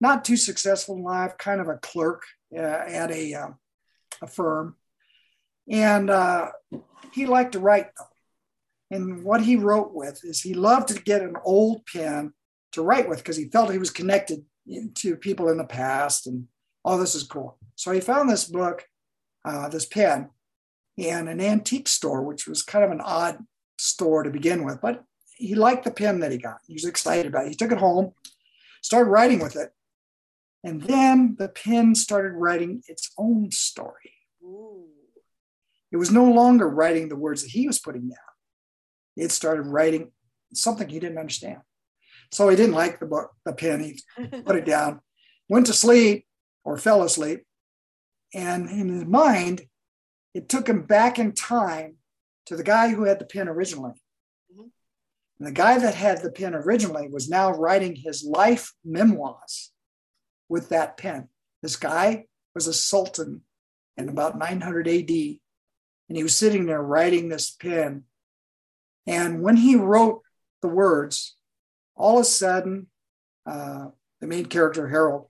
not 0.00 0.24
too 0.24 0.36
successful 0.36 0.96
in 0.96 1.02
life, 1.02 1.38
kind 1.38 1.60
of 1.60 1.68
a 1.68 1.78
clerk 1.78 2.24
uh, 2.56 2.60
at 2.60 3.10
a, 3.10 3.34
uh, 3.34 3.48
a 4.22 4.26
firm. 4.26 4.76
And 5.68 6.10
uh, 6.10 6.50
he 7.12 7.26
liked 7.26 7.52
to 7.52 7.60
write, 7.60 7.86
though. 7.96 8.96
And 8.96 9.22
what 9.22 9.42
he 9.42 9.54
wrote 9.54 9.94
with 9.94 10.24
is 10.24 10.40
he 10.40 10.54
loved 10.54 10.88
to 10.88 11.00
get 11.00 11.22
an 11.22 11.36
old 11.44 11.86
pen 11.86 12.32
to 12.72 12.82
write 12.82 13.08
with 13.08 13.18
because 13.18 13.36
he 13.36 13.48
felt 13.48 13.70
he 13.70 13.78
was 13.78 13.90
connected 13.90 14.44
to 14.96 15.16
people 15.16 15.48
in 15.48 15.58
the 15.58 15.64
past 15.64 16.26
and 16.26 16.46
oh, 16.84 16.98
this 16.98 17.14
is 17.14 17.22
cool. 17.24 17.58
So 17.76 17.92
he 17.92 18.00
found 18.00 18.28
this 18.28 18.44
book, 18.44 18.84
uh, 19.44 19.68
this 19.68 19.86
pen, 19.86 20.30
in 20.96 21.28
an 21.28 21.40
antique 21.40 21.88
store, 21.88 22.22
which 22.22 22.46
was 22.46 22.62
kind 22.62 22.84
of 22.84 22.90
an 22.90 23.00
odd 23.00 23.38
store 23.78 24.22
to 24.22 24.30
begin 24.30 24.64
with, 24.64 24.80
but 24.80 25.04
he 25.40 25.54
liked 25.54 25.84
the 25.84 25.90
pen 25.90 26.20
that 26.20 26.32
he 26.32 26.38
got. 26.38 26.58
He 26.66 26.74
was 26.74 26.84
excited 26.84 27.26
about 27.26 27.46
it. 27.46 27.50
He 27.50 27.54
took 27.54 27.72
it 27.72 27.78
home, 27.78 28.12
started 28.82 29.10
writing 29.10 29.40
with 29.40 29.56
it. 29.56 29.72
And 30.62 30.82
then 30.82 31.36
the 31.38 31.48
pen 31.48 31.94
started 31.94 32.32
writing 32.32 32.82
its 32.86 33.10
own 33.16 33.50
story. 33.50 34.12
Ooh. 34.42 34.84
It 35.90 35.96
was 35.96 36.10
no 36.10 36.30
longer 36.30 36.68
writing 36.68 37.08
the 37.08 37.16
words 37.16 37.42
that 37.42 37.50
he 37.50 37.66
was 37.66 37.78
putting 37.78 38.08
down 38.08 38.18
it 39.20 39.32
started 39.32 39.62
writing 39.62 40.10
something 40.54 40.88
he 40.88 40.98
didn't 40.98 41.18
understand. 41.18 41.60
So 42.32 42.48
he 42.48 42.56
didn't 42.56 42.74
like 42.74 43.00
the 43.00 43.06
book, 43.06 43.32
the 43.44 43.52
pen. 43.52 43.80
He 43.80 44.00
put 44.44 44.56
it 44.56 44.64
down, 44.64 45.00
went 45.48 45.66
to 45.66 45.72
sleep 45.72 46.26
or 46.64 46.76
fell 46.76 47.02
asleep. 47.02 47.44
And 48.34 48.68
in 48.70 48.88
his 48.88 49.04
mind, 49.04 49.62
it 50.34 50.48
took 50.48 50.68
him 50.68 50.82
back 50.82 51.18
in 51.18 51.32
time 51.32 51.96
to 52.46 52.56
the 52.56 52.62
guy 52.62 52.90
who 52.90 53.04
had 53.04 53.18
the 53.18 53.24
pen 53.24 53.48
originally. 53.48 53.94
And 55.40 55.48
the 55.48 55.52
guy 55.52 55.78
that 55.78 55.94
had 55.96 56.22
the 56.22 56.30
pen 56.30 56.54
originally 56.54 57.08
was 57.08 57.28
now 57.28 57.50
writing 57.50 57.96
his 57.96 58.22
life 58.22 58.72
memoirs 58.84 59.72
with 60.48 60.68
that 60.68 60.96
pen. 60.96 61.28
This 61.62 61.76
guy 61.76 62.26
was 62.54 62.68
a 62.68 62.72
sultan 62.72 63.40
in 63.96 64.08
about 64.08 64.38
900 64.38 64.86
AD. 64.86 65.10
And 65.10 66.16
he 66.16 66.22
was 66.22 66.36
sitting 66.36 66.66
there 66.66 66.82
writing 66.82 67.28
this 67.28 67.50
pen 67.50 68.04
and 69.06 69.42
when 69.42 69.56
he 69.56 69.76
wrote 69.76 70.22
the 70.62 70.68
words, 70.68 71.36
all 71.96 72.18
of 72.18 72.22
a 72.22 72.24
sudden, 72.24 72.86
uh, 73.46 73.88
the 74.20 74.26
main 74.26 74.46
character, 74.46 74.88
Harold, 74.88 75.26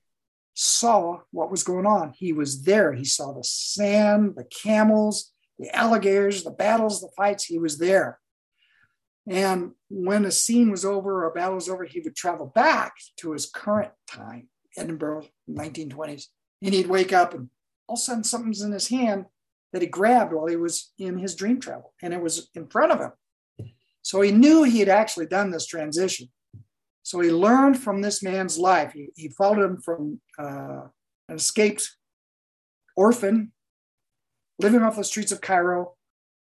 saw 0.54 1.20
what 1.30 1.50
was 1.50 1.62
going 1.62 1.86
on. 1.86 2.12
He 2.14 2.32
was 2.32 2.64
there. 2.64 2.92
He 2.92 3.04
saw 3.04 3.32
the 3.32 3.44
sand, 3.44 4.34
the 4.36 4.44
camels, 4.44 5.32
the 5.58 5.74
alligators, 5.74 6.42
the 6.42 6.50
battles, 6.50 7.00
the 7.00 7.10
fights. 7.16 7.44
He 7.44 7.58
was 7.58 7.78
there. 7.78 8.18
And 9.28 9.72
when 9.88 10.24
a 10.24 10.30
scene 10.30 10.70
was 10.70 10.84
over, 10.84 11.22
or 11.22 11.28
a 11.28 11.32
battle 11.32 11.54
was 11.54 11.68
over, 11.68 11.84
he 11.84 12.00
would 12.00 12.16
travel 12.16 12.46
back 12.54 12.94
to 13.18 13.32
his 13.32 13.46
current 13.46 13.92
time, 14.08 14.48
Edinburgh, 14.76 15.26
1920s. 15.48 16.26
And 16.62 16.74
he'd 16.74 16.88
wake 16.88 17.12
up 17.12 17.34
and 17.34 17.48
all 17.86 17.94
of 17.94 17.98
a 17.98 18.02
sudden 18.02 18.24
something's 18.24 18.62
in 18.62 18.72
his 18.72 18.88
hand 18.88 19.26
that 19.72 19.82
he 19.82 19.88
grabbed 19.88 20.32
while 20.32 20.46
he 20.46 20.56
was 20.56 20.92
in 20.98 21.18
his 21.18 21.34
dream 21.34 21.60
travel. 21.60 21.94
And 22.02 22.12
it 22.14 22.22
was 22.22 22.48
in 22.54 22.66
front 22.66 22.92
of 22.92 23.00
him. 23.00 23.12
So 24.02 24.20
he 24.20 24.32
knew 24.32 24.62
he 24.62 24.80
had 24.80 24.88
actually 24.88 25.26
done 25.26 25.50
this 25.50 25.66
transition. 25.66 26.28
So 27.02 27.20
he 27.20 27.30
learned 27.30 27.78
from 27.78 28.02
this 28.02 28.22
man's 28.22 28.58
life. 28.58 28.92
He, 28.92 29.08
he 29.16 29.28
followed 29.28 29.64
him 29.64 29.80
from 29.80 30.20
uh, 30.38 30.82
an 31.28 31.36
escaped 31.36 31.96
orphan, 32.96 33.52
living 34.58 34.82
off 34.82 34.96
the 34.96 35.04
streets 35.04 35.32
of 35.32 35.40
Cairo, 35.40 35.94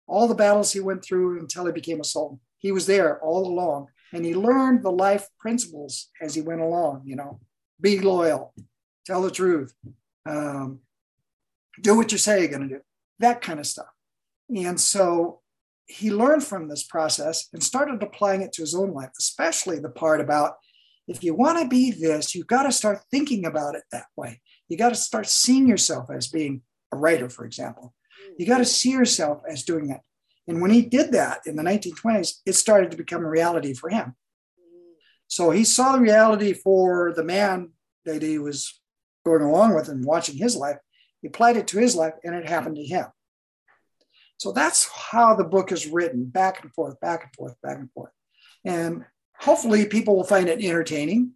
all 0.08 0.28
the 0.28 0.36
battles 0.36 0.72
he 0.72 0.80
went 0.80 1.04
through 1.04 1.40
until 1.40 1.66
he 1.66 1.72
became 1.72 2.00
a 2.00 2.04
sultan. 2.04 2.40
He 2.66 2.72
was 2.72 2.88
there 2.88 3.22
all 3.22 3.46
along 3.46 3.90
and 4.12 4.26
he 4.26 4.34
learned 4.34 4.82
the 4.82 4.90
life 4.90 5.28
principles 5.38 6.10
as 6.20 6.34
he 6.34 6.42
went 6.42 6.62
along, 6.62 7.04
you 7.06 7.16
know, 7.16 7.40
be 7.80 8.00
loyal, 8.00 8.56
tell 9.06 9.22
the 9.22 9.30
truth, 9.30 9.76
um, 10.26 10.80
do 11.80 11.96
what 11.96 12.12
you 12.12 12.18
say 12.18 12.40
you're 12.40 12.50
going 12.50 12.68
to 12.68 12.76
do, 12.78 12.82
that 13.20 13.44
kind 13.44 13.60
of 13.60 13.68
stuff. 13.68 13.94
And 14.50 14.82
so 14.82 15.42
he 15.86 16.12
learned 16.12 16.44
from 16.44 16.68
this 16.68 16.82
process 16.82 17.50
and 17.54 17.62
started 17.62 18.02
applying 18.02 18.42
it 18.42 18.52
to 18.54 18.64
his 18.64 18.74
own 18.74 18.96
life, 18.96 19.12
especially 19.20 19.78
the 19.78 19.90
part 19.90 20.20
about 20.20 20.56
if 21.08 21.24
you 21.24 21.36
want 21.36 21.60
to 21.60 21.68
be 21.68 21.92
this, 21.92 22.34
you've 22.34 22.48
got 22.48 22.64
to 22.64 22.72
start 22.72 23.04
thinking 23.12 23.46
about 23.46 23.76
it 23.76 23.84
that 23.92 24.08
way. 24.18 24.42
You 24.70 24.78
got 24.78 24.90
to 24.90 24.96
start 24.96 25.28
seeing 25.28 25.68
yourself 25.68 26.10
as 26.10 26.30
being 26.30 26.64
a 26.92 26.98
writer, 26.98 27.30
for 27.30 27.46
example. 27.46 27.94
You 28.40 28.48
got 28.48 28.58
to 28.58 28.66
see 28.66 28.90
yourself 28.90 29.44
as 29.48 29.62
doing 29.62 29.90
that. 29.90 30.02
And 30.48 30.62
when 30.62 30.72
he 30.72 30.84
did 30.84 31.12
that 31.12 31.42
in 31.46 31.56
the 31.56 31.64
1920s, 31.64 32.42
it 32.46 32.54
started 32.54 32.92
to 32.92 32.98
become 32.98 33.24
a 33.24 33.30
reality 33.30 33.74
for 33.74 33.90
him. 33.90 34.16
So 35.28 35.52
he 35.52 35.64
saw 35.64 35.94
the 35.94 36.02
reality 36.02 36.54
for 36.54 37.14
the 37.16 37.24
man 37.24 37.72
that 38.06 38.22
he 38.22 38.38
was 38.38 38.80
going 39.26 39.42
along 39.42 39.74
with 39.74 39.90
and 39.90 40.06
watching 40.06 40.38
his 40.38 40.56
life. 40.56 40.78
He 41.22 41.28
applied 41.28 41.58
it 41.58 41.68
to 41.70 41.80
his 41.80 41.96
life 41.96 42.14
and 42.24 42.36
it 42.36 42.48
happened 42.48 42.76
to 42.76 42.84
him. 42.84 43.08
So 44.38 44.52
that's 44.52 44.88
how 44.90 45.36
the 45.36 45.44
book 45.44 45.72
is 45.72 45.88
written 45.88 46.26
back 46.26 46.62
and 46.62 46.72
forth, 46.74 47.00
back 47.00 47.24
and 47.24 47.34
forth, 47.34 47.56
back 47.64 47.80
and 47.80 47.92
forth. 47.92 48.12
And 48.64 49.06
hopefully 49.40 49.86
people 49.86 50.16
will 50.16 50.24
find 50.24 50.48
it 50.48 50.64
entertaining 50.64 51.32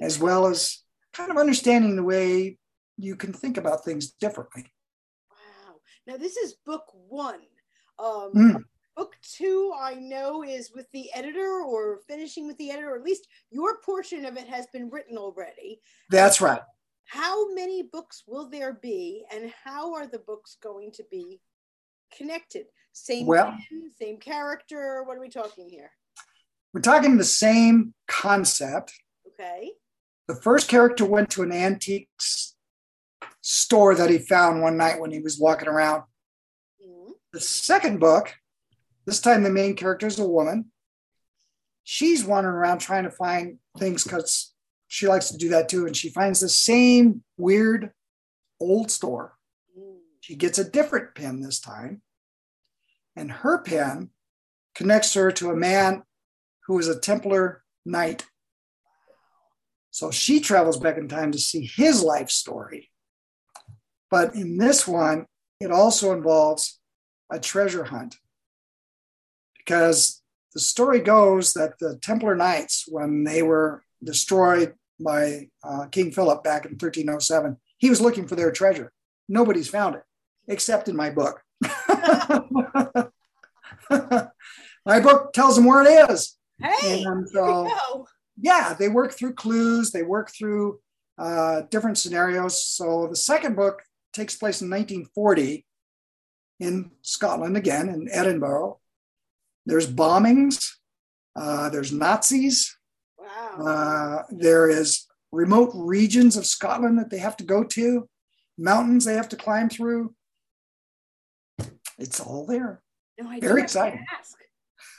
as 0.00 0.18
well 0.18 0.46
as 0.46 0.82
kind 1.12 1.30
of 1.30 1.36
understanding 1.36 1.96
the 1.96 2.02
way 2.02 2.58
you 2.96 3.16
can 3.16 3.32
think 3.32 3.56
about 3.56 3.84
things 3.84 4.12
differently. 4.12 4.72
Wow. 5.30 5.76
Now, 6.06 6.16
this 6.16 6.36
is 6.36 6.54
book 6.64 6.84
one. 7.08 7.40
Um, 7.98 8.32
mm. 8.34 8.64
Book 8.96 9.16
two, 9.22 9.72
I 9.76 9.94
know, 9.94 10.44
is 10.44 10.70
with 10.72 10.86
the 10.92 11.12
editor 11.14 11.62
or 11.66 11.98
finishing 12.08 12.46
with 12.46 12.56
the 12.58 12.70
editor, 12.70 12.90
or 12.90 12.96
at 12.96 13.02
least 13.02 13.26
your 13.50 13.78
portion 13.78 14.24
of 14.24 14.36
it 14.36 14.46
has 14.46 14.66
been 14.72 14.88
written 14.88 15.18
already. 15.18 15.80
That's 16.10 16.40
right. 16.40 16.60
How 17.06 17.52
many 17.52 17.82
books 17.82 18.22
will 18.26 18.48
there 18.48 18.72
be, 18.72 19.24
and 19.32 19.52
how 19.64 19.94
are 19.94 20.06
the 20.06 20.20
books 20.20 20.56
going 20.62 20.92
to 20.92 21.04
be 21.10 21.40
connected? 22.16 22.66
Same 22.92 23.26
well, 23.26 23.46
pen, 23.46 23.90
same 24.00 24.18
character. 24.18 25.02
What 25.04 25.16
are 25.16 25.20
we 25.20 25.28
talking 25.28 25.68
here? 25.68 25.90
We're 26.72 26.80
talking 26.80 27.16
the 27.16 27.24
same 27.24 27.94
concept. 28.06 28.92
Okay. 29.26 29.72
The 30.28 30.36
first 30.36 30.68
character 30.68 31.04
went 31.04 31.30
to 31.30 31.42
an 31.42 31.52
antiques 31.52 32.54
store 33.40 33.94
that 33.96 34.08
he 34.08 34.18
found 34.18 34.62
one 34.62 34.76
night 34.76 35.00
when 35.00 35.10
he 35.10 35.18
was 35.18 35.38
walking 35.38 35.68
around. 35.68 36.04
The 37.34 37.40
second 37.40 37.98
book, 37.98 38.32
this 39.06 39.20
time 39.20 39.42
the 39.42 39.50
main 39.50 39.74
character 39.74 40.06
is 40.06 40.20
a 40.20 40.26
woman. 40.26 40.70
She's 41.82 42.24
wandering 42.24 42.54
around 42.54 42.78
trying 42.78 43.04
to 43.04 43.10
find 43.10 43.58
things 43.76 44.04
because 44.04 44.54
she 44.86 45.08
likes 45.08 45.30
to 45.30 45.36
do 45.36 45.48
that 45.48 45.68
too. 45.68 45.84
And 45.86 45.96
she 45.96 46.10
finds 46.10 46.38
the 46.38 46.48
same 46.48 47.24
weird 47.36 47.90
old 48.60 48.92
store. 48.92 49.36
She 50.20 50.36
gets 50.36 50.58
a 50.58 50.70
different 50.70 51.16
pen 51.16 51.40
this 51.40 51.58
time. 51.58 52.02
And 53.16 53.30
her 53.30 53.58
pen 53.58 54.10
connects 54.76 55.12
her 55.14 55.32
to 55.32 55.50
a 55.50 55.56
man 55.56 56.04
who 56.68 56.78
is 56.78 56.86
a 56.86 56.98
Templar 56.98 57.64
knight 57.84 58.24
so 59.94 60.10
she 60.10 60.40
travels 60.40 60.76
back 60.76 60.98
in 60.98 61.06
time 61.06 61.30
to 61.30 61.38
see 61.38 61.64
his 61.64 62.02
life 62.02 62.28
story. 62.28 62.90
But 64.10 64.34
in 64.34 64.58
this 64.58 64.88
one, 64.88 65.26
it 65.60 65.70
also 65.70 66.12
involves 66.12 66.80
a 67.30 67.38
treasure 67.38 67.84
hunt. 67.84 68.16
Because 69.58 70.22
the 70.52 70.60
story 70.60 71.00
goes 71.00 71.52
that 71.54 71.78
the 71.78 71.98
Templar 71.98 72.36
Knights, 72.36 72.84
when 72.88 73.24
they 73.24 73.42
were 73.42 73.82
destroyed 74.02 74.74
by 75.00 75.48
uh, 75.62 75.86
King 75.86 76.12
Philip 76.12 76.44
back 76.44 76.64
in 76.64 76.72
1307, 76.72 77.56
he 77.78 77.90
was 77.90 78.00
looking 78.00 78.26
for 78.26 78.36
their 78.36 78.52
treasure. 78.52 78.92
Nobody's 79.28 79.68
found 79.68 79.96
it, 79.96 80.02
except 80.48 80.88
in 80.88 80.96
my 80.96 81.10
book. 81.10 81.40
my 84.86 85.00
book 85.00 85.32
tells 85.32 85.56
them 85.56 85.64
where 85.64 85.82
it 85.82 86.10
is. 86.10 86.36
Hey, 86.62 87.02
and, 87.02 87.36
uh, 87.36 87.68
yeah, 88.40 88.74
they 88.78 88.88
work 88.88 89.12
through 89.12 89.34
clues, 89.34 89.90
they 89.90 90.02
work 90.02 90.30
through 90.30 90.78
uh, 91.18 91.62
different 91.70 91.98
scenarios. 91.98 92.64
So 92.64 93.08
the 93.08 93.16
second 93.16 93.56
book 93.56 93.82
takes 94.12 94.36
place 94.36 94.62
in 94.62 94.70
1940 94.70 95.66
in 96.60 96.90
Scotland 97.02 97.56
again, 97.56 97.88
in 97.88 98.08
Edinburgh. 98.10 98.78
There's 99.66 99.90
bombings, 99.90 100.72
uh, 101.36 101.70
there's 101.70 101.92
Nazis, 101.92 102.76
wow. 103.18 103.64
Uh, 103.64 104.22
there 104.30 104.68
is 104.68 105.06
remote 105.32 105.70
regions 105.74 106.36
of 106.36 106.46
Scotland 106.46 106.98
that 106.98 107.10
they 107.10 107.18
have 107.18 107.36
to 107.38 107.44
go 107.44 107.64
to, 107.64 108.08
mountains 108.58 109.04
they 109.04 109.14
have 109.14 109.28
to 109.30 109.36
climb 109.36 109.68
through. 109.68 110.14
It's 111.98 112.20
all 112.20 112.46
there. 112.46 112.82
No, 113.18 113.28
I 113.28 113.40
Very 113.40 113.62
exciting. 113.62 114.04
Ask. 114.12 114.38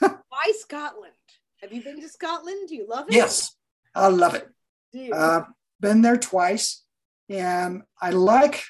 Why 0.28 0.52
Scotland? 0.58 1.12
Have 1.60 1.72
you 1.72 1.82
been 1.82 2.00
to 2.00 2.08
Scotland? 2.08 2.68
Do 2.68 2.74
you 2.74 2.86
love 2.88 3.06
it? 3.08 3.14
Yes, 3.14 3.54
I 3.94 4.08
love 4.08 4.34
it. 4.34 4.48
Uh, 5.12 5.42
been 5.80 6.02
there 6.02 6.16
twice, 6.16 6.84
and 7.28 7.82
I 8.00 8.10
like 8.10 8.64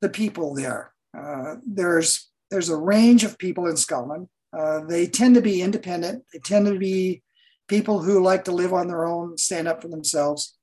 the 0.00 0.08
people 0.08 0.54
there. 0.54 0.93
Uh, 1.16 1.56
there's 1.66 2.30
there's 2.50 2.68
a 2.68 2.76
range 2.76 3.24
of 3.24 3.38
people 3.38 3.66
in 3.66 3.76
Scotland. 3.76 4.28
Uh, 4.56 4.80
they 4.84 5.06
tend 5.06 5.34
to 5.34 5.42
be 5.42 5.62
independent. 5.62 6.24
They 6.32 6.38
tend 6.38 6.66
to 6.66 6.78
be 6.78 7.22
people 7.68 8.02
who 8.02 8.22
like 8.22 8.44
to 8.44 8.52
live 8.52 8.72
on 8.72 8.88
their 8.88 9.06
own, 9.06 9.36
stand 9.38 9.66
up 9.66 9.82
for 9.82 9.88
themselves, 9.88 10.56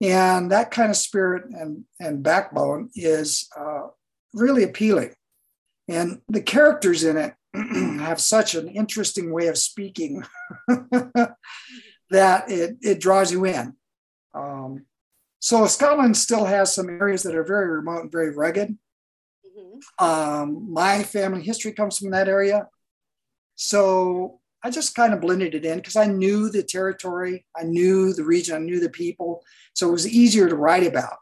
and 0.00 0.52
that 0.52 0.70
kind 0.70 0.90
of 0.90 0.96
spirit 0.96 1.44
and 1.50 1.84
and 2.00 2.22
backbone 2.22 2.90
is 2.94 3.48
uh, 3.56 3.88
really 4.34 4.62
appealing. 4.62 5.14
And 5.88 6.20
the 6.28 6.42
characters 6.42 7.02
in 7.02 7.16
it 7.16 7.34
have 7.54 8.20
such 8.20 8.54
an 8.54 8.68
interesting 8.68 9.32
way 9.32 9.46
of 9.48 9.56
speaking 9.56 10.22
that 10.68 12.50
it, 12.50 12.76
it 12.82 13.00
draws 13.00 13.32
you 13.32 13.46
in. 13.46 13.74
Um, 14.34 14.84
so 15.40 15.66
Scotland 15.66 16.16
still 16.16 16.44
has 16.44 16.74
some 16.74 16.88
areas 16.88 17.22
that 17.22 17.34
are 17.34 17.44
very 17.44 17.68
remote 17.70 18.02
and 18.02 18.12
very 18.12 18.34
rugged. 18.34 18.76
Mm-hmm. 19.58 20.04
Um, 20.04 20.72
my 20.72 21.02
family 21.02 21.42
history 21.42 21.72
comes 21.72 21.98
from 21.98 22.10
that 22.10 22.28
area. 22.28 22.68
So 23.56 24.40
I 24.62 24.70
just 24.70 24.94
kind 24.94 25.12
of 25.12 25.20
blended 25.20 25.54
it 25.54 25.64
in 25.64 25.78
because 25.78 25.96
I 25.96 26.06
knew 26.06 26.50
the 26.50 26.62
territory, 26.62 27.46
I 27.56 27.64
knew 27.64 28.12
the 28.12 28.24
region, 28.24 28.56
I 28.56 28.58
knew 28.58 28.80
the 28.80 28.90
people. 28.90 29.42
So 29.74 29.88
it 29.88 29.92
was 29.92 30.08
easier 30.08 30.48
to 30.48 30.56
write 30.56 30.86
about. 30.86 31.16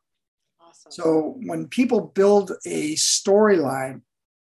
Awesome. 0.60 0.92
So 0.92 1.36
when 1.44 1.68
people 1.68 2.00
build 2.14 2.52
a 2.66 2.94
storyline, 2.94 4.02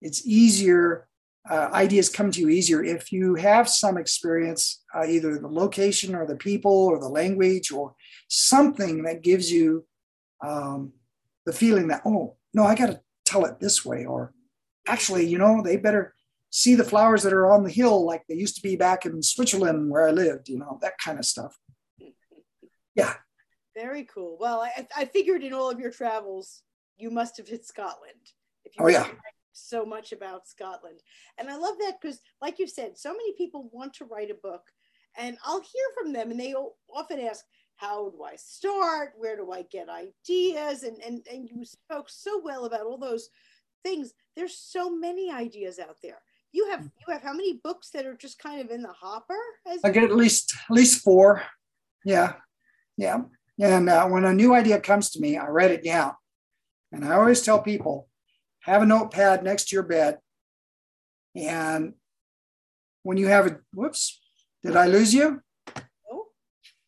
it's 0.00 0.26
easier 0.26 1.08
uh, 1.50 1.68
ideas 1.72 2.08
come 2.08 2.30
to 2.30 2.40
you 2.40 2.48
easier 2.48 2.84
if 2.84 3.10
you 3.10 3.34
have 3.34 3.68
some 3.68 3.96
experience, 3.96 4.82
uh, 4.94 5.04
either 5.06 5.38
the 5.38 5.48
location 5.48 6.14
or 6.14 6.26
the 6.26 6.36
people 6.36 6.86
or 6.86 7.00
the 7.00 7.08
language 7.08 7.72
or 7.72 7.94
something 8.28 9.02
that 9.02 9.22
gives 9.22 9.50
you 9.50 9.84
um, 10.44 10.92
the 11.44 11.52
feeling 11.52 11.88
that, 11.88 12.02
oh, 12.06 12.36
no, 12.54 12.64
I 12.64 12.74
got 12.74 12.86
to 12.86 13.00
tell 13.32 13.44
it 13.44 13.60
this 13.60 13.84
way. 13.84 14.04
Or 14.04 14.32
actually, 14.86 15.26
you 15.26 15.38
know, 15.38 15.62
they 15.62 15.76
better 15.76 16.14
see 16.50 16.74
the 16.74 16.84
flowers 16.84 17.22
that 17.22 17.32
are 17.32 17.50
on 17.50 17.64
the 17.64 17.70
hill 17.70 18.04
like 18.04 18.22
they 18.28 18.34
used 18.34 18.56
to 18.56 18.62
be 18.62 18.76
back 18.76 19.06
in 19.06 19.22
Switzerland 19.22 19.90
where 19.90 20.06
I 20.06 20.10
lived, 20.10 20.48
you 20.48 20.58
know, 20.58 20.78
that 20.82 20.98
kind 20.98 21.18
of 21.18 21.24
stuff. 21.24 21.56
Yeah. 22.94 23.14
Very 23.74 24.04
cool. 24.04 24.36
Well, 24.38 24.60
I, 24.60 24.86
I 24.94 25.06
figured 25.06 25.42
in 25.42 25.54
all 25.54 25.70
of 25.70 25.80
your 25.80 25.90
travels, 25.90 26.60
you 26.98 27.10
must 27.10 27.38
have 27.38 27.48
hit 27.48 27.64
Scotland. 27.64 28.20
If 28.66 28.78
you 28.78 28.84
oh, 28.84 28.88
yeah 28.88 29.08
so 29.52 29.84
much 29.84 30.12
about 30.12 30.48
Scotland. 30.48 31.00
And 31.38 31.48
I 31.48 31.56
love 31.56 31.76
that 31.80 32.00
because, 32.00 32.20
like 32.40 32.58
you 32.58 32.66
said, 32.66 32.98
so 32.98 33.12
many 33.12 33.32
people 33.34 33.70
want 33.72 33.94
to 33.94 34.04
write 34.04 34.30
a 34.30 34.34
book, 34.34 34.62
and 35.16 35.36
I'll 35.44 35.60
hear 35.60 35.84
from 35.96 36.12
them, 36.12 36.30
and 36.30 36.40
they 36.40 36.54
often 36.54 37.20
ask, 37.20 37.44
How 37.76 38.10
do 38.10 38.22
I 38.22 38.36
start? 38.36 39.14
Where 39.16 39.36
do 39.36 39.50
I 39.50 39.62
get 39.62 39.88
ideas? 39.88 40.84
And, 40.84 40.98
and, 41.04 41.26
and 41.30 41.48
you 41.48 41.64
spoke 41.64 42.08
so 42.08 42.40
well 42.42 42.64
about 42.64 42.86
all 42.86 42.98
those 42.98 43.28
things. 43.82 44.12
There's 44.36 44.56
so 44.56 44.90
many 44.90 45.32
ideas 45.32 45.78
out 45.78 45.96
there. 46.02 46.18
You 46.52 46.68
have 46.70 46.82
you 46.82 47.12
have 47.12 47.22
how 47.22 47.32
many 47.32 47.60
books 47.64 47.90
that 47.90 48.04
are 48.04 48.14
just 48.14 48.38
kind 48.38 48.60
of 48.60 48.70
in 48.70 48.82
the 48.82 48.92
hopper? 48.92 49.38
I 49.82 49.90
get 49.90 50.04
at 50.04 50.14
least 50.14 50.54
at 50.68 50.74
least 50.74 51.02
four. 51.02 51.42
Yeah, 52.04 52.34
yeah. 52.98 53.22
And 53.58 53.88
uh, 53.88 54.06
when 54.06 54.24
a 54.24 54.34
new 54.34 54.54
idea 54.54 54.78
comes 54.78 55.10
to 55.10 55.20
me, 55.20 55.38
I 55.38 55.46
write 55.46 55.70
it 55.70 55.84
down. 55.84 56.12
And 56.92 57.04
I 57.04 57.14
always 57.14 57.40
tell 57.42 57.62
people, 57.62 58.08
have 58.60 58.82
a 58.82 58.86
notepad 58.86 59.42
next 59.42 59.68
to 59.68 59.76
your 59.76 59.82
bed. 59.82 60.18
And 61.34 61.94
when 63.02 63.16
you 63.16 63.28
have 63.28 63.46
a, 63.46 63.60
whoops, 63.72 64.20
did 64.62 64.76
I 64.76 64.86
lose 64.86 65.14
you? 65.14 65.40
No. 66.10 66.26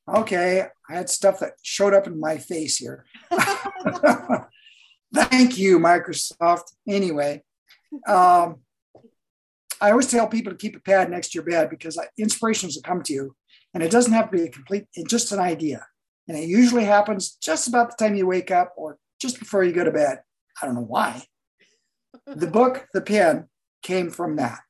Okay, 0.09 0.67
I 0.89 0.95
had 0.95 1.09
stuff 1.09 1.41
that 1.41 1.55
showed 1.63 1.95
up 1.95 2.07
in 2.07 2.21
my 2.21 2.39
face 2.39 2.77
here. 2.77 3.05
Thank 5.15 5.57
you, 5.59 5.79
Microsoft. 5.79 6.73
Anyway, 6.89 7.43
um, 8.07 8.61
I 9.81 9.91
always 9.91 10.11
tell 10.11 10.27
people 10.27 10.53
to 10.53 10.59
keep 10.59 10.77
a 10.77 10.81
pad 10.81 11.11
next 11.11 11.31
to 11.31 11.37
your 11.37 11.45
bed 11.45 11.71
because 11.71 11.99
inspirations 12.19 12.77
will 12.77 12.83
come 12.83 13.03
to 13.05 13.13
you, 13.13 13.37
and 13.73 13.83
it 13.83 13.91
doesn't 13.91 14.13
have 14.13 14.31
to 14.31 14.37
be 14.37 14.45
a 14.45 14.51
complete, 14.51 14.87
it's 14.95 15.11
just 15.11 15.33
an 15.33 15.39
idea. 15.39 15.87
And 16.29 16.39
it 16.39 16.49
usually 16.49 16.85
happens 16.85 17.37
just 17.43 17.69
about 17.69 17.91
the 17.91 18.05
time 18.05 18.15
you 18.15 18.27
wake 18.27 18.51
up 18.51 18.73
or 18.77 18.99
just 19.21 19.39
before 19.39 19.63
you 19.63 19.73
go 19.73 19.85
to 19.85 19.91
bed. 19.91 20.23
I 20.61 20.67
don't 20.67 20.75
know 20.75 20.81
why. 20.81 21.25
the 22.27 22.47
book, 22.47 22.87
The 22.95 23.01
Pen, 23.03 23.49
came 23.83 24.11
from 24.11 24.37
that. 24.37 24.61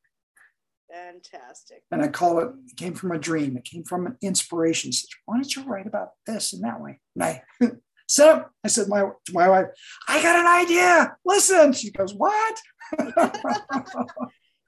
Fantastic. 0.94 1.83
And 1.90 2.02
I 2.02 2.09
call 2.09 2.38
it, 2.38 2.50
it 2.68 2.76
came 2.76 2.94
from 2.94 3.12
a 3.12 3.18
dream. 3.18 3.57
It 3.57 3.64
came 3.64 3.83
from 3.85 4.07
an 4.07 4.16
inspiration. 4.22 4.92
Said, 4.92 5.09
Why 5.26 5.37
don't 5.37 5.57
you 5.57 5.64
write 5.64 5.87
about 5.87 6.11
this 6.26 6.52
and 6.52 6.62
that 6.62 6.80
way? 6.80 7.00
And 7.14 7.24
I 7.24 7.42
set 8.09 8.28
up, 8.28 8.50
I 8.62 8.68
said 8.68 8.88
my, 8.88 9.00
to 9.00 9.33
my 9.33 9.48
wife, 9.48 9.66
I 10.07 10.22
got 10.22 10.38
an 10.38 10.46
idea. 10.46 11.16
Listen. 11.24 11.72
She 11.72 11.90
goes, 11.90 12.14
What? 12.14 12.61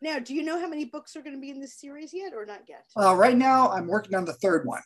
now, 0.03 0.19
do 0.19 0.35
you 0.35 0.43
know 0.43 0.59
how 0.59 0.69
many 0.69 0.87
books 0.87 1.15
are 1.15 1.23
going 1.23 1.37
to 1.37 1.41
be 1.41 1.51
in 1.51 1.61
this 1.61 1.79
series 1.79 2.13
yet 2.13 2.33
or 2.35 2.45
not 2.45 2.63
yet? 2.69 2.85
Uh, 3.01 3.15
right 3.15 3.37
now, 3.37 3.71
I'm 3.71 3.87
working 3.87 4.17
on 4.17 4.25
the 4.25 4.35
third 4.35 4.67
one. 4.67 4.83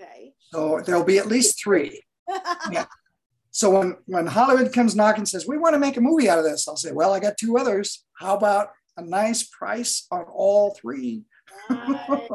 Okay. 0.00 0.32
So 0.52 0.80
there'll 0.84 1.04
be 1.04 1.18
at 1.18 1.26
least 1.26 1.60
three. 1.62 2.02
yeah. 2.70 2.86
So 3.50 3.70
when, 3.70 3.96
when 4.06 4.28
Hollywood 4.28 4.72
comes 4.72 4.94
knocking 4.94 5.22
and 5.22 5.28
says, 5.28 5.48
we 5.48 5.58
want 5.58 5.74
to 5.74 5.80
make 5.80 5.96
a 5.96 6.00
movie 6.00 6.28
out 6.28 6.38
of 6.38 6.44
this, 6.44 6.68
I'll 6.68 6.76
say, 6.76 6.92
well, 6.92 7.12
I 7.12 7.18
got 7.18 7.36
two 7.36 7.58
others. 7.58 8.04
How 8.14 8.36
about 8.36 8.68
a 8.98 9.02
nice 9.02 9.44
price 9.44 10.06
on 10.10 10.24
all 10.24 10.74
three? 10.74 11.22
Nice. 11.70 12.28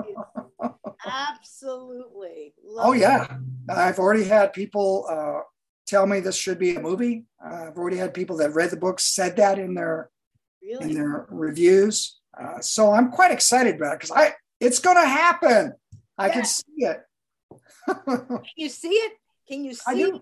Absolutely. 1.06 2.54
Love 2.64 2.88
oh, 2.88 2.94
yeah. 2.94 3.38
I've 3.70 4.00
already 4.00 4.24
had 4.24 4.54
people 4.54 5.06
uh, 5.10 5.42
tell 5.86 6.08
me 6.08 6.22
this 6.22 6.38
should 6.38 6.58
be 6.58 6.76
a 6.76 6.80
movie. 6.80 7.26
Uh, 7.44 7.68
I've 7.68 7.78
already 7.78 7.98
had 7.98 8.14
people 8.14 8.38
that 8.38 8.54
read 8.54 8.72
the 8.72 8.78
book 8.78 9.00
said 9.00 9.36
that 9.36 9.60
in 9.60 9.74
their 9.74 10.10
really? 10.62 10.86
in 10.86 10.94
their 10.94 11.28
reviews. 11.30 12.20
Uh, 12.40 12.60
so 12.62 12.92
I'm 12.92 13.12
quite 13.12 13.32
excited 13.32 13.76
about 13.76 13.94
it 13.94 14.00
because 14.00 14.12
I 14.16 14.34
it's 14.60 14.80
going 14.80 14.98
to 14.98 15.08
happen. 15.08 15.74
I 16.18 16.28
yeah. 16.28 16.34
can 16.34 16.46
see 16.46 16.64
it. 16.78 17.02
can 18.06 18.44
you 18.56 18.70
see 18.70 18.90
it? 18.90 19.14
Can 19.48 19.66
you 19.66 19.74
see? 19.74 19.96
Do. 19.96 20.22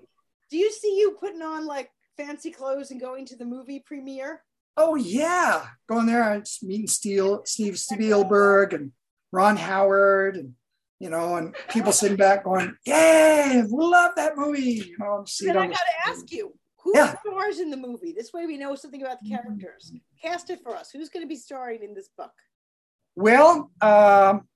do 0.49 0.57
you 0.57 0.71
see 0.71 0.97
you 0.99 1.15
putting 1.19 1.43
on 1.43 1.67
like 1.67 1.91
fancy 2.17 2.51
clothes 2.51 2.91
and 2.91 2.99
going 2.99 3.25
to 3.27 3.35
the 3.35 3.45
movie 3.45 3.83
premiere? 3.85 4.41
Oh 4.77 4.95
yeah, 4.95 5.65
going 5.87 6.05
there 6.05 6.31
and 6.31 6.45
meeting 6.63 6.87
Steel, 6.87 7.41
Steve 7.45 7.77
Spielberg 7.77 8.73
and 8.73 8.91
Ron 9.31 9.57
Howard 9.57 10.37
and 10.37 10.53
you 10.99 11.09
know, 11.09 11.35
and 11.35 11.55
people 11.69 11.91
sitting 11.91 12.15
back 12.15 12.43
going, 12.43 12.75
"Yay, 12.85 13.63
we 13.67 13.83
love 13.83 14.11
that 14.17 14.37
movie." 14.37 14.83
You 14.87 14.97
know, 14.99 15.23
see 15.25 15.47
then 15.47 15.57
I 15.57 15.67
got 15.67 15.73
to 15.75 16.09
ask 16.09 16.31
you, 16.31 16.53
who 16.83 16.93
yeah. 16.95 17.15
stars 17.19 17.59
in 17.59 17.69
the 17.69 17.77
movie? 17.77 18.13
This 18.15 18.33
way 18.33 18.45
we 18.45 18.57
know 18.57 18.75
something 18.75 19.01
about 19.01 19.19
the 19.19 19.29
characters. 19.29 19.91
Cast 20.21 20.49
it 20.49 20.61
for 20.63 20.75
us. 20.75 20.91
Who's 20.91 21.09
going 21.09 21.23
to 21.23 21.27
be 21.27 21.35
starring 21.35 21.83
in 21.83 21.93
this 21.93 22.09
book? 22.15 22.31
Well, 23.15 23.71
um, 23.81 24.47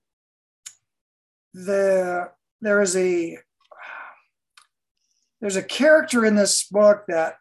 the 1.54 2.32
there 2.62 2.82
is 2.82 2.96
a 2.96 3.38
there's 5.42 5.56
a 5.56 5.64
character 5.64 6.26
in 6.26 6.36
this 6.36 6.68
book 6.68 7.06
that 7.08 7.36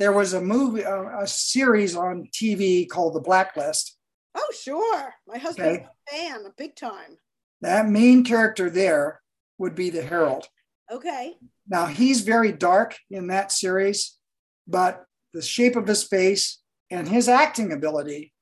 there 0.00 0.12
was 0.12 0.32
a 0.32 0.40
movie 0.40 0.80
a, 0.80 1.18
a 1.20 1.26
series 1.26 1.94
on 1.94 2.26
TV 2.32 2.88
called 2.88 3.14
The 3.14 3.20
Blacklist. 3.20 3.98
Oh, 4.34 4.52
sure. 4.58 5.14
My 5.28 5.36
husband's 5.36 5.80
okay. 5.80 5.86
a 5.86 6.10
fan, 6.10 6.46
a 6.46 6.50
big 6.56 6.74
time. 6.74 7.18
That 7.60 7.86
main 7.86 8.24
character 8.24 8.70
there 8.70 9.20
would 9.58 9.74
be 9.74 9.90
the 9.90 10.02
Harold. 10.02 10.46
Okay. 10.90 11.36
Now 11.68 11.84
he's 11.84 12.22
very 12.22 12.50
dark 12.50 12.96
in 13.10 13.26
that 13.26 13.52
series, 13.52 14.18
but 14.66 15.04
the 15.34 15.42
shape 15.42 15.76
of 15.76 15.86
his 15.86 16.02
face 16.02 16.60
and 16.90 17.06
his 17.06 17.28
acting 17.28 17.70
ability 17.70 18.32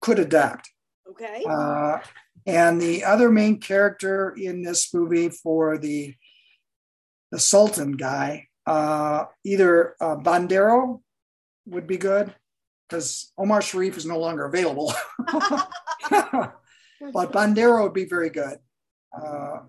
could 0.00 0.18
adapt. 0.18 0.68
Okay. 1.08 1.44
Uh, 1.48 1.98
and 2.44 2.82
the 2.82 3.04
other 3.04 3.30
main 3.30 3.60
character 3.60 4.34
in 4.36 4.62
this 4.62 4.92
movie 4.92 5.28
for 5.28 5.78
the 5.78 6.14
the 7.30 7.38
Sultan 7.38 7.92
guy, 7.92 8.48
uh, 8.68 9.24
either 9.44 9.96
uh, 10.00 10.16
Bandero 10.16 11.00
would 11.66 11.86
be 11.86 11.96
good 11.96 12.34
because 12.86 13.32
Omar 13.38 13.62
Sharif 13.62 13.96
is 13.96 14.04
no 14.04 14.18
longer 14.18 14.44
available. 14.44 14.92
but 16.10 16.52
Bandero 17.32 17.84
would 17.84 17.94
be 17.94 18.04
very 18.04 18.28
good. 18.28 18.58
Uh, 19.16 19.60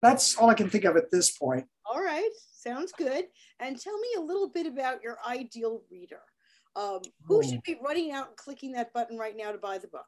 that's 0.00 0.36
all 0.36 0.48
I 0.48 0.54
can 0.54 0.70
think 0.70 0.84
of 0.84 0.96
at 0.96 1.10
this 1.10 1.36
point. 1.36 1.66
All 1.84 2.02
right, 2.02 2.30
sounds 2.56 2.92
good. 2.96 3.26
And 3.60 3.78
tell 3.78 3.98
me 3.98 4.08
a 4.16 4.20
little 4.20 4.48
bit 4.48 4.66
about 4.66 5.02
your 5.02 5.18
ideal 5.26 5.82
reader. 5.90 6.20
Um, 6.76 7.00
who 7.26 7.42
should 7.42 7.62
be 7.62 7.76
running 7.80 8.10
out 8.12 8.28
and 8.28 8.36
clicking 8.36 8.72
that 8.72 8.92
button 8.92 9.18
right 9.18 9.36
now 9.36 9.52
to 9.52 9.58
buy 9.58 9.78
the 9.78 9.86
book? 9.86 10.06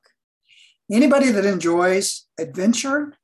Anybody 0.91 1.31
that 1.33 1.45
enjoys 1.45 2.27
adventure, 2.39 3.15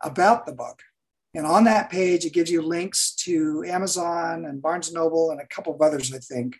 about 0.02 0.46
the 0.46 0.54
book. 0.54 0.82
And 1.36 1.48
on 1.48 1.64
that 1.64 1.90
page, 1.90 2.26
it 2.26 2.34
gives 2.34 2.52
you 2.52 2.62
links 2.62 3.16
to 3.16 3.64
Amazon 3.68 4.46
and 4.46 4.62
Barnes 4.62 4.88
and 4.88 4.96
Noble 4.96 5.32
and 5.32 5.42
a 5.42 5.48
couple 5.48 5.74
of 5.74 5.82
others, 5.82 6.14
I 6.14 6.20
think. 6.20 6.58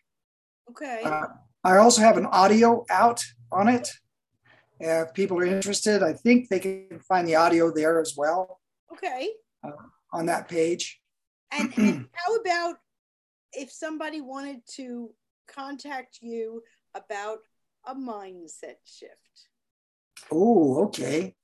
Okay. 0.70 1.02
Uh, 1.04 1.28
I 1.64 1.78
also 1.78 2.02
have 2.02 2.18
an 2.18 2.26
audio 2.26 2.84
out 2.90 3.24
on 3.52 3.68
it. 3.68 3.92
If 4.84 5.14
people 5.14 5.40
are 5.40 5.46
interested, 5.46 6.04
I 6.04 6.12
think 6.12 6.50
they 6.50 6.60
can 6.60 7.00
find 7.08 7.26
the 7.26 7.36
audio 7.36 7.72
there 7.72 8.02
as 8.02 8.16
well. 8.18 8.60
Okay. 8.92 9.30
Uh, 9.64 9.72
on 10.12 10.26
that 10.26 10.50
page. 10.50 11.00
And, 11.52 11.74
and 11.78 12.06
how 12.14 12.36
about 12.36 12.76
if 13.54 13.72
somebody 13.72 14.20
wanted 14.20 14.60
to 14.76 15.12
contact 15.48 16.20
you 16.22 16.64
about 16.96 17.40
a 17.86 17.96
mindset 17.96 18.76
shift? 18.86 19.48
Oh, 20.30 20.84
okay. 20.86 21.36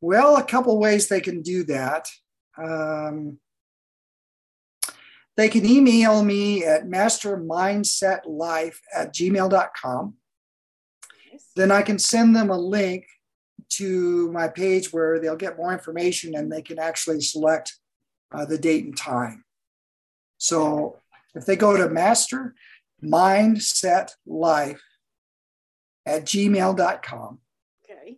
Well, 0.00 0.36
a 0.36 0.44
couple 0.44 0.78
ways 0.78 1.08
they 1.08 1.20
can 1.20 1.42
do 1.42 1.64
that. 1.64 2.08
Um, 2.56 3.38
they 5.36 5.48
can 5.48 5.66
email 5.66 6.22
me 6.22 6.64
at 6.64 6.86
mastermindsetlife 6.86 8.76
at 8.94 9.14
gmail.com. 9.14 10.14
Nice. 11.34 11.50
Then 11.56 11.70
I 11.70 11.82
can 11.82 11.98
send 11.98 12.36
them 12.36 12.50
a 12.50 12.58
link 12.58 13.06
to 13.70 14.30
my 14.30 14.48
page 14.48 14.92
where 14.92 15.18
they'll 15.18 15.36
get 15.36 15.56
more 15.56 15.72
information 15.72 16.34
and 16.34 16.50
they 16.50 16.62
can 16.62 16.78
actually 16.78 17.20
select 17.20 17.74
uh, 18.32 18.44
the 18.44 18.58
date 18.58 18.84
and 18.84 18.96
time. 18.96 19.44
So 20.38 20.98
if 21.34 21.44
they 21.46 21.56
go 21.56 21.76
to 21.76 21.88
master 21.88 22.54
mindset 23.02 24.12
mastermindsetlife 24.28 24.78
at 26.06 26.24
gmail.com, 26.24 27.38
okay. 27.84 28.16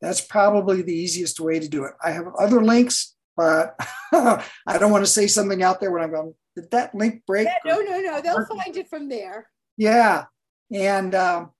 That's 0.00 0.20
probably 0.20 0.82
the 0.82 0.94
easiest 0.94 1.38
way 1.40 1.60
to 1.60 1.68
do 1.68 1.84
it. 1.84 1.92
I 2.02 2.10
have 2.10 2.26
other 2.38 2.62
links, 2.62 3.14
but 3.36 3.76
I 4.12 4.78
don't 4.78 4.90
want 4.90 5.04
to 5.04 5.10
say 5.10 5.26
something 5.26 5.62
out 5.62 5.80
there 5.80 5.90
when 5.90 6.02
I'm 6.02 6.10
going, 6.10 6.34
did 6.56 6.70
that 6.72 6.94
link 6.94 7.22
break? 7.26 7.46
Yeah, 7.46 7.72
no, 7.72 7.80
no, 7.80 8.00
no. 8.00 8.20
They'll 8.20 8.46
find 8.46 8.76
it 8.76 8.88
from 8.88 9.08
there. 9.08 9.48
Yeah. 9.76 10.24
And 10.72 11.14
um, 11.14 11.50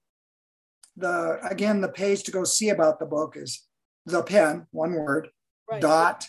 the 0.96 1.38
again, 1.48 1.80
the 1.80 1.88
page 1.88 2.22
to 2.24 2.30
go 2.30 2.44
see 2.44 2.70
about 2.70 2.98
the 2.98 3.06
book 3.06 3.36
is 3.36 3.66
the 4.06 4.22
pen, 4.22 4.66
one 4.70 4.94
word, 4.94 5.28
right. 5.70 5.80
dot 5.80 6.26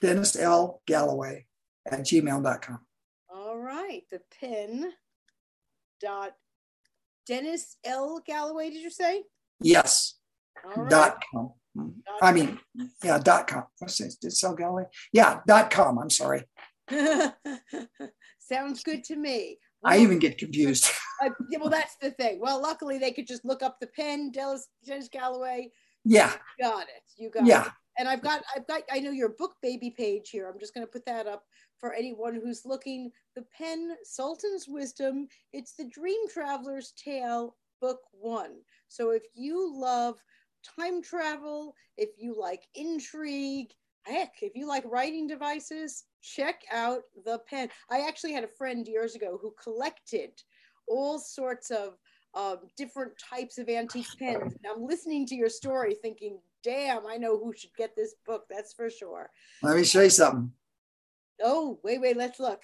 Dennis 0.00 0.36
L. 0.36 0.82
Galloway 0.86 1.46
at 1.90 2.00
gmail.com. 2.00 2.80
All 3.34 3.58
right. 3.58 4.02
The 4.10 4.20
pen 4.40 4.92
dot 6.00 6.34
Dennis 7.26 7.76
L. 7.84 8.22
Galloway, 8.24 8.70
did 8.70 8.82
you 8.82 8.90
say? 8.90 9.24
Yes. 9.60 10.14
Right. 10.76 10.90
Dot 10.90 11.22
com. 11.32 11.52
Dot 11.76 12.18
I 12.22 12.32
mean, 12.32 12.58
yeah, 13.02 13.18
dot 13.18 13.46
com. 13.46 13.64
Did 13.86 14.32
L. 14.44 14.54
Galloway? 14.54 14.84
Yeah, 15.12 15.40
dot 15.46 15.70
com. 15.70 15.98
I'm 15.98 16.10
sorry. 16.10 16.44
Sounds 18.38 18.82
good 18.82 19.04
to 19.04 19.16
me. 19.16 19.58
I 19.84 19.98
even 19.98 20.18
get 20.18 20.38
confused. 20.38 20.90
uh, 21.22 21.30
well, 21.58 21.70
that's 21.70 21.96
the 21.96 22.10
thing. 22.10 22.40
Well, 22.40 22.60
luckily 22.60 22.98
they 22.98 23.12
could 23.12 23.26
just 23.26 23.44
look 23.44 23.62
up 23.62 23.78
the 23.80 23.86
pen, 23.86 24.30
Dennis, 24.30 24.68
Dennis 24.86 25.08
Galloway. 25.08 25.70
Yeah. 26.04 26.32
You 26.58 26.64
got 26.64 26.82
it. 26.82 27.02
You 27.16 27.30
got 27.30 27.46
yeah. 27.46 27.66
it. 27.66 27.72
And 27.98 28.08
I've 28.08 28.22
got, 28.22 28.42
I've 28.54 28.66
got, 28.66 28.82
I 28.90 28.98
know 28.98 29.12
your 29.12 29.34
BookBaby 29.34 29.94
page 29.94 30.30
here. 30.30 30.48
I'm 30.48 30.58
just 30.58 30.74
going 30.74 30.86
to 30.86 30.90
put 30.90 31.06
that 31.06 31.26
up 31.26 31.44
for 31.78 31.92
anyone 31.92 32.34
who's 32.34 32.64
looking. 32.64 33.10
The 33.36 33.44
pen, 33.56 33.94
Sultan's 34.02 34.66
Wisdom. 34.66 35.28
It's 35.52 35.74
the 35.74 35.88
Dream 35.88 36.28
Traveler's 36.28 36.92
Tale, 36.92 37.54
book 37.80 38.00
one. 38.12 38.56
So 38.88 39.10
if 39.10 39.22
you 39.34 39.72
love 39.78 40.16
time 40.78 41.02
travel, 41.02 41.74
if 41.96 42.10
you 42.18 42.38
like 42.38 42.62
intrigue, 42.74 43.70
heck, 44.04 44.34
if 44.42 44.54
you 44.54 44.66
like 44.66 44.84
writing 44.86 45.26
devices, 45.26 46.04
check 46.22 46.62
out 46.72 47.00
the 47.24 47.40
pen. 47.48 47.68
I 47.90 48.00
actually 48.00 48.32
had 48.32 48.44
a 48.44 48.48
friend 48.48 48.86
years 48.86 49.14
ago 49.14 49.38
who 49.40 49.54
collected 49.62 50.30
all 50.86 51.18
sorts 51.18 51.70
of 51.70 51.96
um, 52.34 52.58
different 52.76 53.12
types 53.18 53.58
of 53.58 53.68
antique 53.68 54.06
pens. 54.18 54.54
And 54.54 54.72
I'm 54.72 54.84
listening 54.84 55.26
to 55.26 55.34
your 55.34 55.48
story 55.48 55.94
thinking, 55.94 56.38
damn, 56.62 57.06
I 57.06 57.16
know 57.16 57.38
who 57.38 57.52
should 57.56 57.74
get 57.76 57.96
this 57.96 58.14
book. 58.26 58.44
That's 58.50 58.72
for 58.72 58.90
sure. 58.90 59.30
Let 59.62 59.76
me 59.76 59.84
show 59.84 60.02
you 60.02 60.10
something. 60.10 60.52
Oh, 61.42 61.78
wait, 61.82 62.00
wait, 62.00 62.16
let's 62.16 62.40
look. 62.40 62.62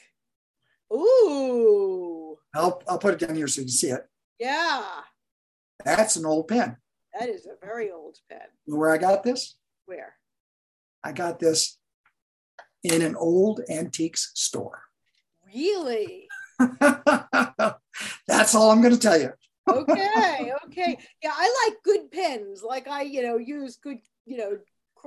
Ooh. 0.92 2.36
I'll, 2.54 2.82
I'll 2.88 2.98
put 2.98 3.14
it 3.14 3.26
down 3.26 3.36
here 3.36 3.46
so 3.46 3.60
you 3.60 3.66
can 3.66 3.72
see 3.72 3.90
it. 3.90 4.08
Yeah. 4.38 4.84
That's 5.84 6.16
an 6.16 6.26
old 6.26 6.48
pen. 6.48 6.76
That 7.18 7.28
is 7.28 7.46
a 7.46 7.64
very 7.64 7.90
old 7.90 8.18
pen. 8.28 8.40
Where 8.66 8.90
I 8.90 8.98
got 8.98 9.22
this? 9.22 9.56
Where? 9.86 10.14
I 11.02 11.12
got 11.12 11.38
this 11.38 11.78
in 12.82 13.02
an 13.02 13.16
old 13.16 13.60
antiques 13.70 14.32
store. 14.34 14.82
Really? 15.54 16.28
That's 18.26 18.54
all 18.54 18.70
I'm 18.70 18.80
going 18.82 18.94
to 18.94 19.00
tell 19.00 19.20
you. 19.20 19.30
okay, 19.68 20.52
okay. 20.66 20.98
Yeah, 21.22 21.32
I 21.34 21.66
like 21.66 21.82
good 21.84 22.10
pens. 22.10 22.62
Like 22.62 22.88
I, 22.88 23.02
you 23.02 23.22
know, 23.22 23.36
use 23.36 23.76
good, 23.76 23.98
you 24.26 24.36
know, 24.36 24.58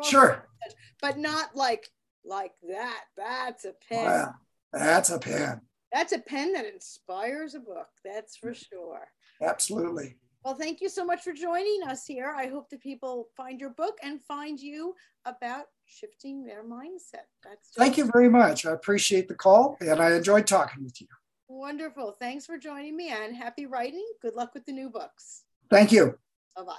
sure, 0.03 0.47
pens, 0.61 0.75
but 1.01 1.17
not 1.17 1.55
like 1.55 1.87
like 2.25 2.53
that. 2.67 3.01
That's 3.17 3.65
a 3.65 3.73
pen. 3.89 4.05
Wow, 4.05 4.33
that's 4.71 5.09
a 5.09 5.19
pen. 5.19 5.61
That's 5.91 6.11
a 6.11 6.19
pen 6.19 6.53
that 6.53 6.65
inspires 6.65 7.53
a 7.53 7.59
book. 7.59 7.87
That's 8.03 8.35
for 8.35 8.53
sure. 8.53 9.07
Absolutely. 9.41 10.17
Well, 10.43 10.55
thank 10.55 10.81
you 10.81 10.89
so 10.89 11.05
much 11.05 11.21
for 11.21 11.31
joining 11.31 11.83
us 11.87 12.05
here. 12.05 12.33
I 12.35 12.47
hope 12.47 12.69
that 12.69 12.81
people 12.81 13.29
find 13.37 13.61
your 13.61 13.69
book 13.69 13.97
and 14.03 14.21
find 14.23 14.59
you 14.59 14.93
about 15.25 15.65
shifting 15.85 16.43
their 16.43 16.63
mindset. 16.63 17.27
That's 17.43 17.69
thank 17.75 17.97
you 17.97 18.09
very 18.11 18.29
much. 18.29 18.65
I 18.65 18.71
appreciate 18.71 19.27
the 19.27 19.35
call 19.35 19.77
and 19.79 19.99
I 19.99 20.15
enjoyed 20.15 20.47
talking 20.47 20.83
with 20.83 20.99
you. 21.01 21.07
Wonderful. 21.47 22.15
Thanks 22.19 22.45
for 22.45 22.57
joining 22.57 22.95
me 22.95 23.09
and 23.09 23.35
happy 23.35 23.65
writing. 23.65 24.05
Good 24.21 24.35
luck 24.35 24.53
with 24.53 24.65
the 24.65 24.71
new 24.71 24.89
books. 24.89 25.43
Thank 25.69 25.91
you. 25.91 26.17
Bye 26.55 26.63
bye. 26.63 26.73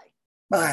Bye. 0.51 0.73